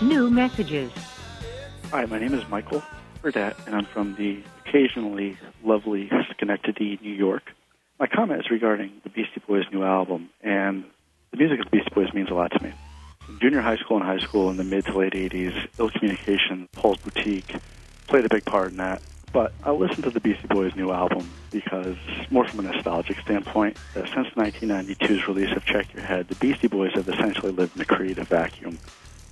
[0.00, 0.08] 867-530-9867.
[0.08, 0.92] New messages.
[1.90, 2.82] Hi, my name is Michael
[3.20, 7.42] Burdett, and I'm from the occasionally lovely Schenectady, New York.
[7.98, 10.84] My comment is regarding the Beastie Boys' new album, and
[11.30, 12.72] the music of the Beastie Boys means a lot to me.
[13.28, 16.68] In junior high school and high school in the mid to late 80s, Ill Communication,
[16.72, 17.54] Paul's Boutique
[18.06, 19.02] played a big part in that.
[19.32, 21.96] But I listened to the Beastie Boys' new album because,
[22.30, 26.68] more from a nostalgic standpoint, that since 1992's release of Check Your Head, the Beastie
[26.68, 28.78] Boys have essentially lived in a creative vacuum.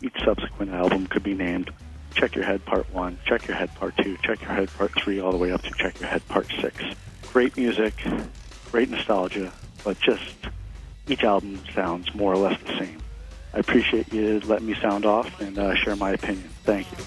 [0.02, 1.70] Each subsequent album could be named
[2.16, 5.20] Check Your Head Part 1, Check Your Head Part 2, Check Your Head Part 3,
[5.20, 6.82] all the way up to Check Your Head Part 6.
[7.30, 7.94] Great music,
[8.72, 9.52] great nostalgia,
[9.84, 10.34] but just
[11.08, 12.98] each album sounds more or less the same.
[13.52, 16.48] I appreciate you letting me sound off and uh, share my opinion.
[16.64, 16.98] Thank you.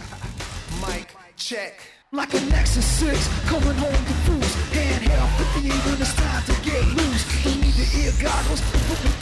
[0.87, 1.79] Mic check.
[2.11, 4.57] Like a Nexus 6 coming home to boost.
[4.71, 7.45] Handheld 58 when it's time to get loose.
[7.45, 9.18] Need the ear goggles.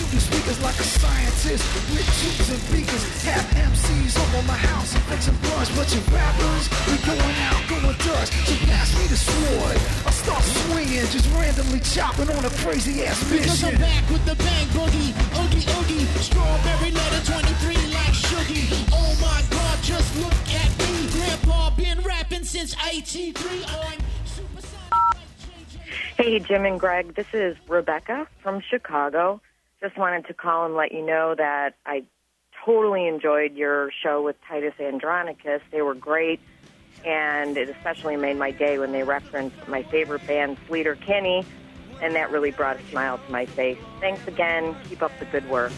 [0.48, 1.64] Put me through the speakers like a scientist.
[1.91, 3.04] With tubes and beakers.
[3.24, 5.72] Have MCs over my house and fixing blunts.
[5.76, 8.32] But your rappers, we going out, going dust.
[8.48, 9.78] So pass me the sword.
[10.08, 14.36] I start swinging, just randomly chopping on a crazy ass Because I'm back with the
[14.36, 18.72] bang boogie, oogie oogie, strawberry letter 23 like Shuggie.
[18.91, 21.12] Oh my god, just look at me.
[21.12, 23.66] Grandpa been rapping since 83.
[23.68, 24.00] I'm
[26.18, 27.14] Hey, Jim and Greg.
[27.14, 29.39] This is Rebecca from Chicago.
[29.80, 32.04] Just wanted to call and let you know that I
[32.66, 35.62] totally enjoyed your show with Titus Andronicus.
[35.72, 36.40] They were great,
[37.06, 41.46] and it especially made my day when they referenced my favorite band, Sleater Kinney,
[42.02, 43.78] and that really brought a smile to my face.
[44.00, 44.76] Thanks again.
[44.90, 45.72] Keep up the good work.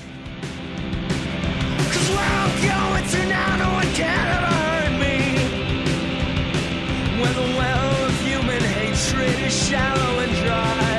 [7.20, 10.99] When the well of human hatred is shallow and dry.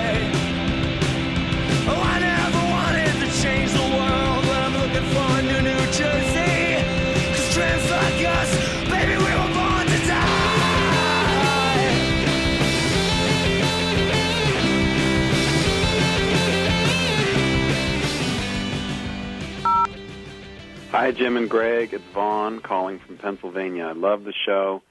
[20.93, 21.95] Hi, Jim and Greg.
[21.95, 23.85] It's Vaughn calling from Pennsylvania.
[23.85, 24.83] I love the show.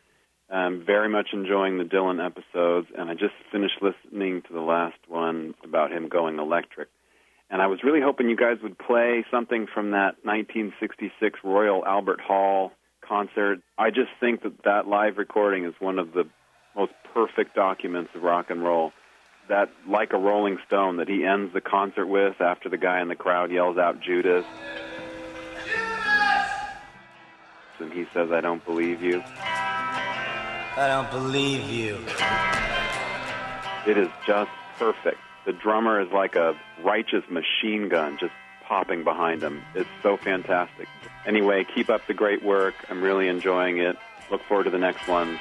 [0.50, 4.96] I'm very much enjoying the Dylan episodes, and I just finished listening to the last
[5.10, 6.88] one about him going electric.
[7.50, 12.22] And I was really hoping you guys would play something from that 1966 Royal Albert
[12.22, 12.72] Hall
[13.06, 13.60] concert.
[13.78, 16.24] I just think that that live recording is one of the
[16.78, 18.94] most perfect documents of rock and roll.
[19.50, 23.10] That, like a Rolling Stone, that he ends the concert with after the guy in
[23.10, 24.46] the crowd yells out Judas.
[27.90, 29.24] And he says, I don't believe you.
[29.26, 31.96] I don't believe you.
[33.88, 35.18] It is just perfect.
[35.46, 38.34] The drummer is like a righteous machine gun just
[38.64, 39.64] popping behind him.
[39.74, 40.88] It's so fantastic.
[41.26, 42.76] Anyway, keep up the great work.
[42.90, 43.98] I'm really enjoying it.
[44.30, 45.40] Look forward to the next one.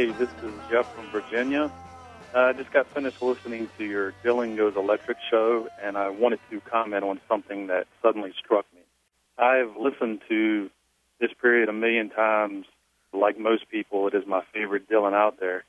[0.00, 1.70] Hey, this is Jeff from Virginia.
[2.34, 6.40] Uh, I just got finished listening to your Dylan Goes Electric show, and I wanted
[6.48, 8.80] to comment on something that suddenly struck me.
[9.36, 10.70] I've listened to
[11.18, 12.64] this period a million times.
[13.12, 15.64] Like most people, it is my favorite Dylan out there.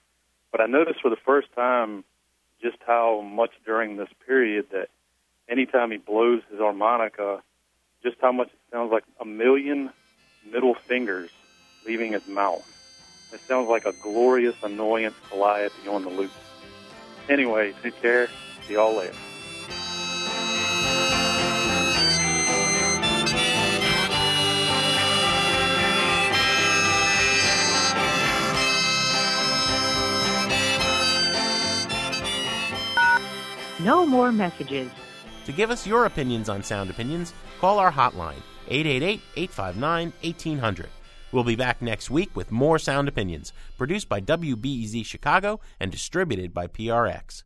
[0.50, 2.06] But I noticed for the first time
[2.62, 4.88] just how much during this period that
[5.50, 7.44] anytime he blows his harmonica,
[8.02, 9.90] just how much it sounds like a million
[10.50, 11.32] middle fingers
[11.86, 12.66] leaving his mouth.
[13.34, 16.32] It sounds like a glorious annoyance calliope on the loop.
[17.30, 18.28] Anyway, take care.
[18.68, 19.14] See y'all later.
[33.84, 34.92] No more messages.
[35.46, 40.90] To give us your opinions on Sound Opinions, call our hotline, 888 859 1800.
[41.32, 46.54] We'll be back next week with more Sound Opinions, produced by WBEZ Chicago and distributed
[46.54, 47.44] by PRX.